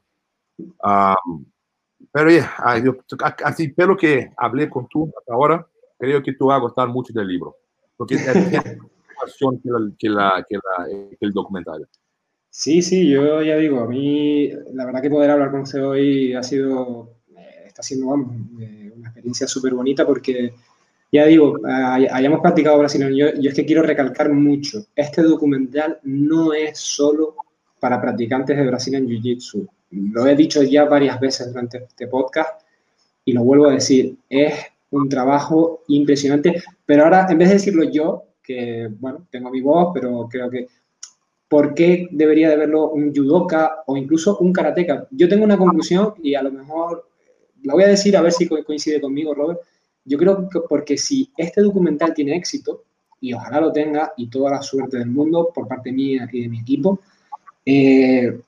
[0.58, 1.46] Um,
[2.12, 2.54] pero ya,
[3.46, 5.66] así, pero que hablé con tú hasta ahora,
[5.98, 7.56] creo que tú vas a gustar mucho del libro,
[7.96, 9.38] porque es más
[9.98, 11.88] que, la, que, la, que el documentario.
[12.58, 16.34] Sí, sí, yo ya digo, a mí la verdad que poder hablar con usted hoy
[16.34, 18.16] ha sido, eh, está siendo
[18.62, 20.54] eh, una experiencia súper bonita porque,
[21.12, 26.54] ya digo, hayamos practicado brasileño, yo, yo es que quiero recalcar mucho, este documental no
[26.54, 27.36] es solo
[27.78, 32.62] para practicantes de Brazilian Jiu-Jitsu, lo he dicho ya varias veces durante este podcast
[33.26, 34.54] y lo vuelvo a decir, es
[34.92, 39.92] un trabajo impresionante, pero ahora en vez de decirlo yo, que bueno, tengo mi voz,
[39.94, 40.68] pero creo que
[41.48, 45.08] ¿por qué debería de verlo un judoka o incluso un karateka?
[45.12, 47.08] Yo tengo una conclusión y a lo mejor
[47.64, 49.60] la voy a decir a ver si coincide conmigo, Robert.
[50.04, 52.84] Yo creo que porque si este documental tiene éxito,
[53.20, 56.50] y ojalá lo tenga, y toda la suerte del mundo por parte mía y de
[56.50, 57.00] mi equipo,
[57.66, 58.40] eh,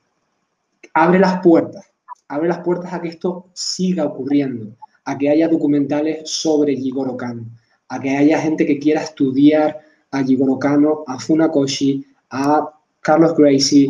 [0.94, 1.84] abre las puertas,
[2.28, 7.46] abre las puertas a que esto siga ocurriendo, a que haya documentales sobre Jigoro Kano,
[7.88, 9.80] a que haya gente que quiera estudiar
[10.12, 13.88] a Jigoro Kano, a Funakoshi, a Carlos Gracie,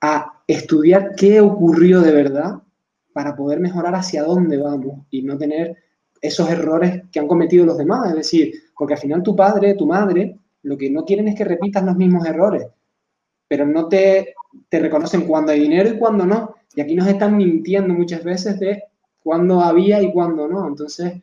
[0.00, 2.62] a estudiar qué ocurrió de verdad
[3.12, 5.76] para poder mejorar hacia dónde vamos y no tener
[6.20, 8.08] esos errores que han cometido los demás.
[8.10, 11.44] Es decir, porque al final tu padre, tu madre, lo que no quieren es que
[11.44, 12.66] repitas los mismos errores,
[13.46, 14.34] pero no te,
[14.68, 16.54] te reconocen cuando hay dinero y cuando no.
[16.74, 18.82] Y aquí nos están mintiendo muchas veces de
[19.22, 20.66] cuándo había y cuándo no.
[20.66, 21.14] Entonces,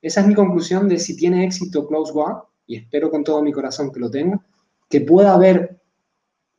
[0.00, 2.36] esa es mi conclusión de si tiene éxito Close One,
[2.66, 4.40] y espero con todo mi corazón que lo tenga,
[4.88, 5.80] que pueda haber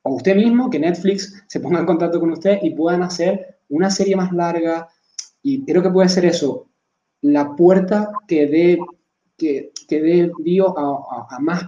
[0.03, 3.91] o usted mismo, que Netflix se ponga en contacto con usted y puedan hacer una
[3.91, 4.87] serie más larga.
[5.41, 6.69] Y creo que puede ser eso,
[7.21, 8.79] la puerta que dé
[9.37, 11.63] que, que dé dio a, a, más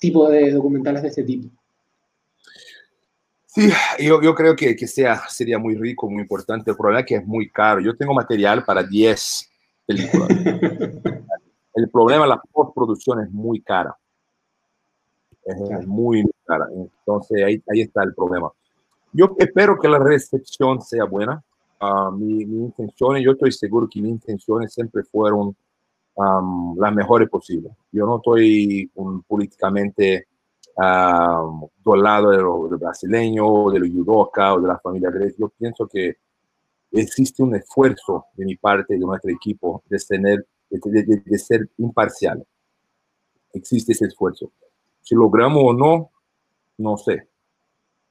[0.00, 1.48] tipos de documentales de este tipo.
[3.46, 6.72] Sí, yo, yo creo que, que sea, sería muy rico, muy importante.
[6.72, 7.80] El problema es que es muy caro.
[7.80, 9.48] Yo tengo material para 10
[9.86, 10.28] películas.
[11.76, 13.96] El problema, la postproducción es muy cara.
[15.44, 16.66] Es, muy cara.
[16.72, 18.50] Entonces ahí, ahí está el problema.
[19.12, 21.42] Yo espero que la recepción sea buena.
[21.80, 25.54] Uh, mi, mi intención, yo estoy seguro que mis intenciones siempre fueron
[26.14, 27.72] um, las mejores posibles.
[27.92, 30.28] Yo no estoy um, políticamente
[30.76, 35.36] um, del lado de los de brasileños, de los judoka o de la familia Grecia.
[35.38, 36.16] Yo pienso que
[36.90, 42.44] existe un esfuerzo de mi parte, de nuestro equipo, de tener de, ser imparcial.
[43.52, 44.50] Existe ese esfuerzo.
[45.04, 46.10] Si logramos o no,
[46.78, 47.28] no sé.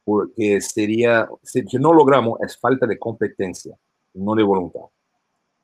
[0.06, 3.76] Porque sería, si, no logramos, es falta de competencia,
[4.14, 4.86] no de voluntad.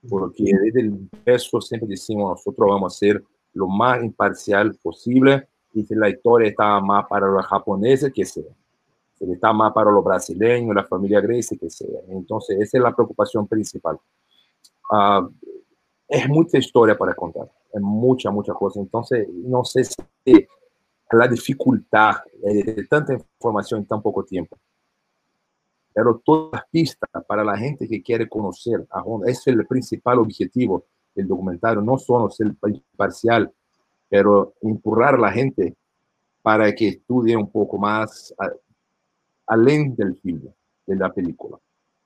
[0.10, 3.24] Porque desde el peso siempre decimos, nosotros vamos a ser
[3.54, 8.52] lo más imparcial posible y si la historia está más para los japoneses, que sea.
[9.14, 12.00] Si está más para los brasileños, la familia Gracie, que sea.
[12.08, 14.00] Entonces, esa es la preocupación principal.
[14.90, 15.30] Uh,
[16.08, 18.80] es mucha historia para contar, es mucha, mucha cosa.
[18.80, 20.48] Entonces, no sé si
[21.12, 24.58] la dificultad de tanta información en tan poco tiempo.
[25.94, 30.20] Pero todas las pistas para la gente que quiere conocer a Honda, es el principal
[30.20, 30.86] objetivo
[31.16, 32.54] del documentario, no solo ser
[32.96, 33.52] parcial,
[34.08, 35.76] pero empurrar a la gente
[36.42, 38.34] para que estudie un poco más
[39.48, 40.54] além del filme,
[40.86, 41.58] de la película,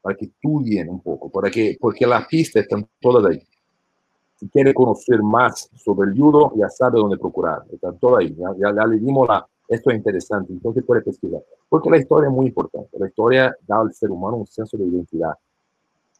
[0.01, 3.43] para que estudien un poco, para que, porque las pistas están todas ahí
[4.43, 7.63] si quiere conocer más sobre el judo, ya sabe dónde procurar.
[7.71, 8.35] Está todo ahí.
[8.57, 11.41] Ya, le dimos la, esto es interesante, entonces puede pesquisar.
[11.69, 12.99] Porque la historia es muy importante.
[12.99, 15.33] La historia da al ser humano un senso de identidad.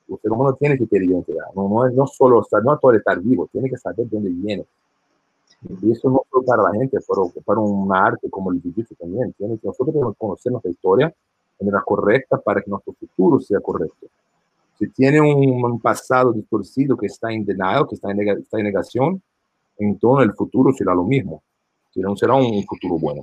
[0.08, 1.48] El ser humano tiene que tener identidad.
[1.54, 4.66] No, no, es, no solo no todo estar vivo, tiene que saber de dónde viene.
[5.82, 9.34] Y eso no solo para la gente, pero para un arte como el jiu también.
[9.34, 11.14] Tiene que nosotros tenemos que conocer nuestra historia
[11.60, 14.08] de manera correcta para que nuestro futuro sea correcto.
[14.80, 19.22] Si tiene un, pasado distorcido que está en denial, que está en, está en negación,
[19.78, 21.44] entonces el futuro será lo mismo.
[21.96, 23.22] No será un futuro bueno.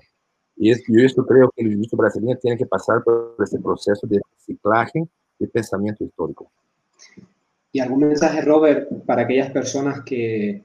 [0.56, 4.06] Y es, yo esto creo que el jiu brasileño tiene que pasar por ese proceso
[4.06, 6.50] de reciclaje de pensamiento histórico.
[7.72, 10.62] ¿Y algún mensaje, Robert, para aquellas personas que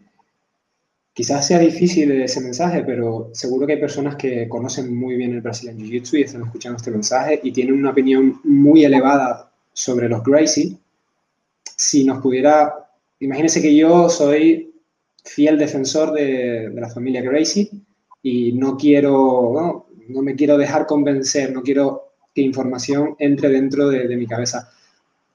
[1.14, 5.42] quizás sea difícil ese mensaje, pero seguro que hay personas que conocen muy bien el
[5.42, 10.24] Brazilian Jiu-Jitsu y están escuchando este mensaje y tienen una opinión muy elevada sobre los
[10.24, 10.78] Gracie,
[11.76, 12.74] si nos pudiera,
[13.20, 14.74] imagínense que yo soy
[15.26, 17.70] fiel defensor de, la familia Gracie
[18.24, 20.22] y no quiero, ¿no?
[20.22, 24.72] me quiero dejar convencer, no quiero que información entre dentro de, mi cabeza.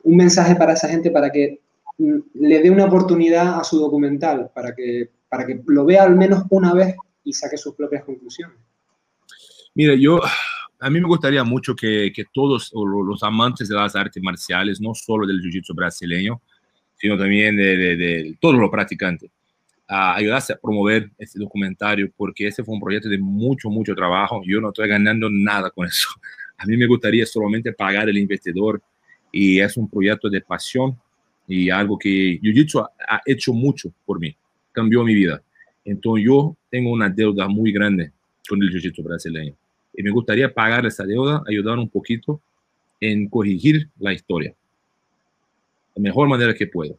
[0.04, 1.60] Un mensaje para esa gente para que
[1.98, 6.44] le dé una oportunidad a su documental, para que, para que lo vea al menos
[6.48, 8.56] una vez y saque sus propias conclusiones.
[9.74, 10.18] Mira, yo
[10.80, 14.94] a mí me gustaría mucho que, que todos los amantes de las artes marciales, no
[14.94, 16.40] solo del jiu-jitsu brasileño,
[16.94, 19.30] sino también de, de, todos los practicantes,
[19.86, 24.40] a a promover este documentario, porque ese fue un proyecto de mucho, mucho trabajo.
[24.46, 26.08] Yo no estoy ganando nada con eso.
[26.56, 28.82] A mí me gustaría solamente pagar el investidor
[29.32, 30.94] y es un proyecto de pasión
[31.48, 34.36] y algo que Jiu-Jitsu ha, ha hecho mucho por mí,
[34.70, 35.42] cambió mi vida.
[35.84, 38.12] Entonces yo tengo una deuda muy grande
[38.46, 39.54] con el Jiu-Jitsu brasileño
[39.94, 42.40] y me gustaría pagar esa deuda, ayudar un poquito
[43.00, 44.54] en corregir la historia
[45.94, 46.98] la mejor manera que puedo.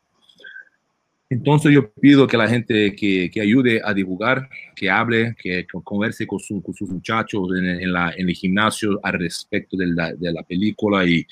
[1.29, 6.27] Entonces yo pido que la gente que, que ayude a divulgar, que hable, que, converse
[6.27, 10.43] con, con, sus muchachos en, la, en, el gimnasio al respecto de la, de la
[10.43, 11.25] película y,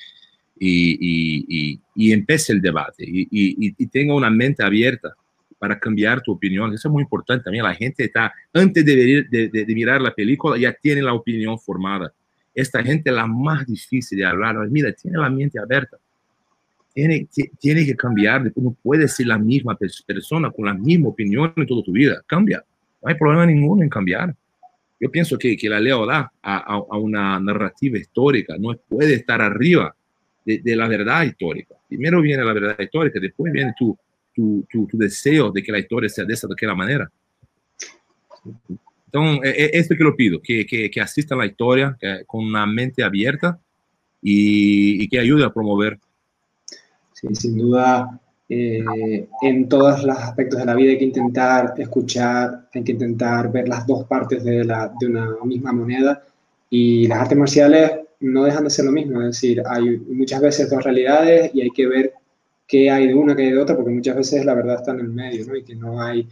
[0.57, 5.15] y, y, y, empiece el debate y, tenga una mente abierta
[5.59, 6.73] para cambiar tu opinión.
[6.73, 7.65] Eso es muy importante también.
[7.65, 12.11] La gente está, antes de, de, mirar la película, ya tiene la opinión formada.
[12.55, 14.55] Esta gente es la más difícil de hablar.
[14.69, 15.97] Mira, tiene la mente abierta.
[16.93, 17.27] Tiene,
[17.85, 18.51] que cambiar.
[18.55, 22.23] No puede ser la misma persona con la misma opinión en toda tu vida.
[22.25, 22.63] Cambia.
[23.01, 24.33] No hay problema ninguno en cambiar.
[24.99, 29.41] Yo pienso que, que la lealtad a, a, a, una narrativa histórica no puede estar
[29.41, 29.95] arriba
[30.45, 31.75] de, de la verdad histórica.
[31.87, 33.97] Primero viene la verdad histórica, después viene tu,
[34.39, 37.11] tu, tu, tu, deseo de que la historia sea de esa de aquella manera.
[39.05, 42.65] Entonces, es esto que lo pido, que, que, que asistan a la historia con una
[42.65, 43.59] mente abierta
[44.21, 45.99] y, y, que ayude a promover.
[47.13, 52.67] Sí, sin duda, eh, en todos los aspectos de la vida hay que intentar escuchar,
[52.73, 56.23] hay que intentar ver las dos partes de, la, de una misma moneda
[56.69, 60.69] y las artes marciales no dejan de ser lo mismo, es decir, hay muchas veces
[60.69, 62.13] dos realidades y hay que ver
[62.69, 65.01] qué hay de una, qué hay de otra, porque muchas veces la verdad está en
[65.01, 65.55] el medio, ¿no?
[65.57, 66.25] Y que no hay,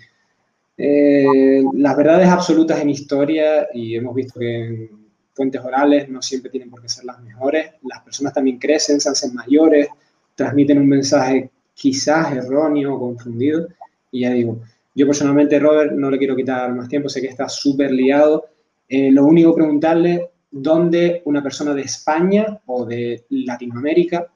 [0.79, 4.89] Eh, las verdades absolutas en historia, y hemos visto que en
[5.33, 9.09] fuentes orales no siempre tienen por qué ser las mejores, las personas también crecen, se
[9.09, 9.88] hacen mayores,
[10.35, 13.67] transmiten un mensaje quizás erróneo o confundido,
[14.11, 14.59] y ya digo,
[14.93, 18.45] yo personalmente, Robert, no le quiero quitar más tiempo, sé que está súper liado,
[18.88, 24.27] eh, lo único preguntarle dónde una persona de España o de Latinoamérica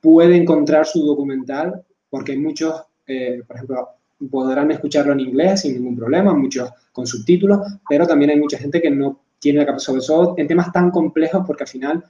[0.00, 3.88] puede encontrar su documental, porque muchos, eh, por ejemplo,
[4.30, 8.80] podrán escucharlo en inglés sin ningún problema, muchos con subtítulos, pero también hay mucha gente
[8.80, 12.04] que no tiene la capacidad, sobre todo en temas tan complejos, porque al final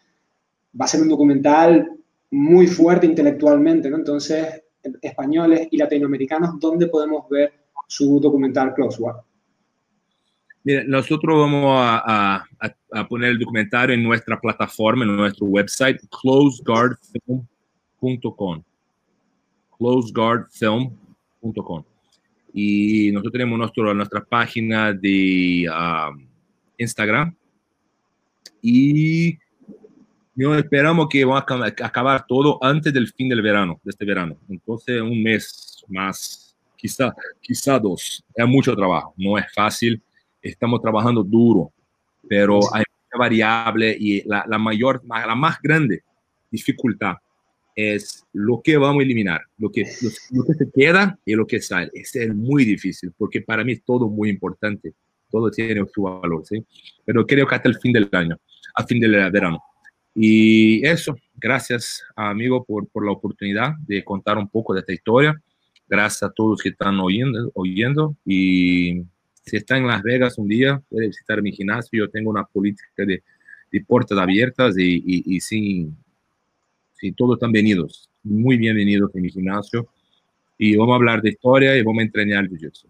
[0.80, 1.90] va a ser un documental
[2.30, 3.96] muy fuerte intelectualmente, ¿no?
[3.96, 4.62] Entonces,
[5.02, 7.52] españoles y latinoamericanos, ¿dónde podemos ver
[7.86, 9.16] su documental Close War?
[10.64, 12.44] Mira, nosotros vamos a,
[13.08, 17.46] poner el documentario en nuestra plataforma, en nuestro website, closeguardfilm.com.
[19.78, 21.84] closeguardfilm.com.
[22.52, 26.26] Y nosotros tenemos nuestra página de um,
[26.76, 27.34] Instagram.
[28.62, 29.38] Y
[30.58, 31.44] esperamos que va a
[31.84, 34.36] acabar todo antes del fin del verano, de este verano.
[34.48, 38.24] Entonces, un mes más, quizá, quizá dos.
[38.34, 40.02] Es mucho trabajo, no es fácil
[40.42, 41.72] estamos trabajando duro,
[42.28, 42.84] pero hay
[43.16, 46.02] variable y la, la, mayor, la más grande
[46.50, 47.16] dificultad
[47.78, 49.84] es lo que vamos a eliminar, lo que,
[50.32, 51.88] lo, que se queda y lo que sale.
[51.94, 54.94] es muy difícil porque para mí es todo muy importante,
[55.30, 56.64] todo tiene su valor, ¿sí?
[57.04, 58.36] Pero creo que hasta el fin del año,
[58.74, 59.62] a fin del verano.
[60.12, 65.40] Y eso, gracias amigo por, por la oportunidad de contar un poco de esta historia.
[65.88, 69.04] Gracias a todos que están oyendo, oyendo y
[69.44, 72.04] si está en Las Vegas un día, puede visitar mi gimnasio.
[72.04, 73.22] Yo tengo una política de,
[73.70, 75.88] de puertas abiertas y, y, sí,
[76.98, 79.86] sí, todos están bienvenidos, muy bienvenidos en mi gimnasio.
[80.58, 82.86] Y vamos a hablar de historia y vamos a entrenar jiu-jitsu.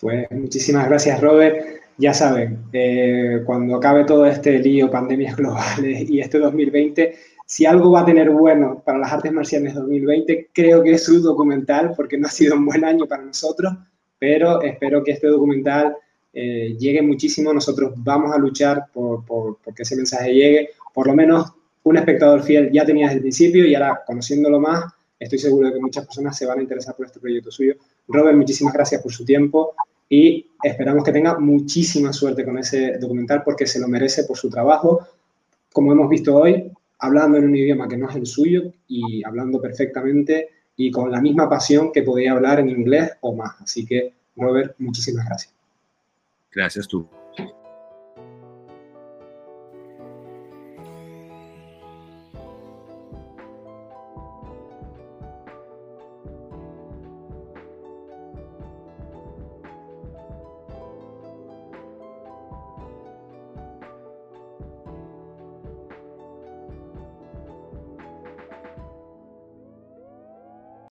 [0.00, 1.56] Pues muchísimas gracias, Robert.
[1.98, 7.14] Ya saben, eh, cuando acabe todo este lío, pandemias globales y este 2020,
[7.46, 11.20] si algo va a tener bueno para las artes marciales 2020, creo que es su
[11.20, 13.74] documental, porque no ha sido un buen año para nosotros,
[14.18, 15.96] pero espero que este documental
[16.32, 17.52] eh, llegue muchísimo.
[17.52, 20.70] Nosotros vamos a luchar por, por, que ese mensaje llegue.
[20.92, 21.52] Por lo menos
[21.84, 24.84] un espectador fiel ya tenía desde el principio y ahora conociéndolo más,
[25.18, 27.74] estoy seguro de que muchas personas se van a interesar por este proyecto suyo.
[28.08, 29.74] Robert, muchísimas gracias por su tiempo
[30.08, 34.50] y esperamos que tenga muchísima suerte con ese documental porque se lo merece por su
[34.50, 35.06] trabajo.
[35.72, 39.60] Como hemos visto hoy, hablando en un idioma que no es el suyo y hablando
[39.60, 43.60] perfectamente y con la misma pasión que podía hablar en inglés o más.
[43.60, 45.54] Así que, Robert, muchísimas gracias.
[46.50, 47.06] Gracias tú.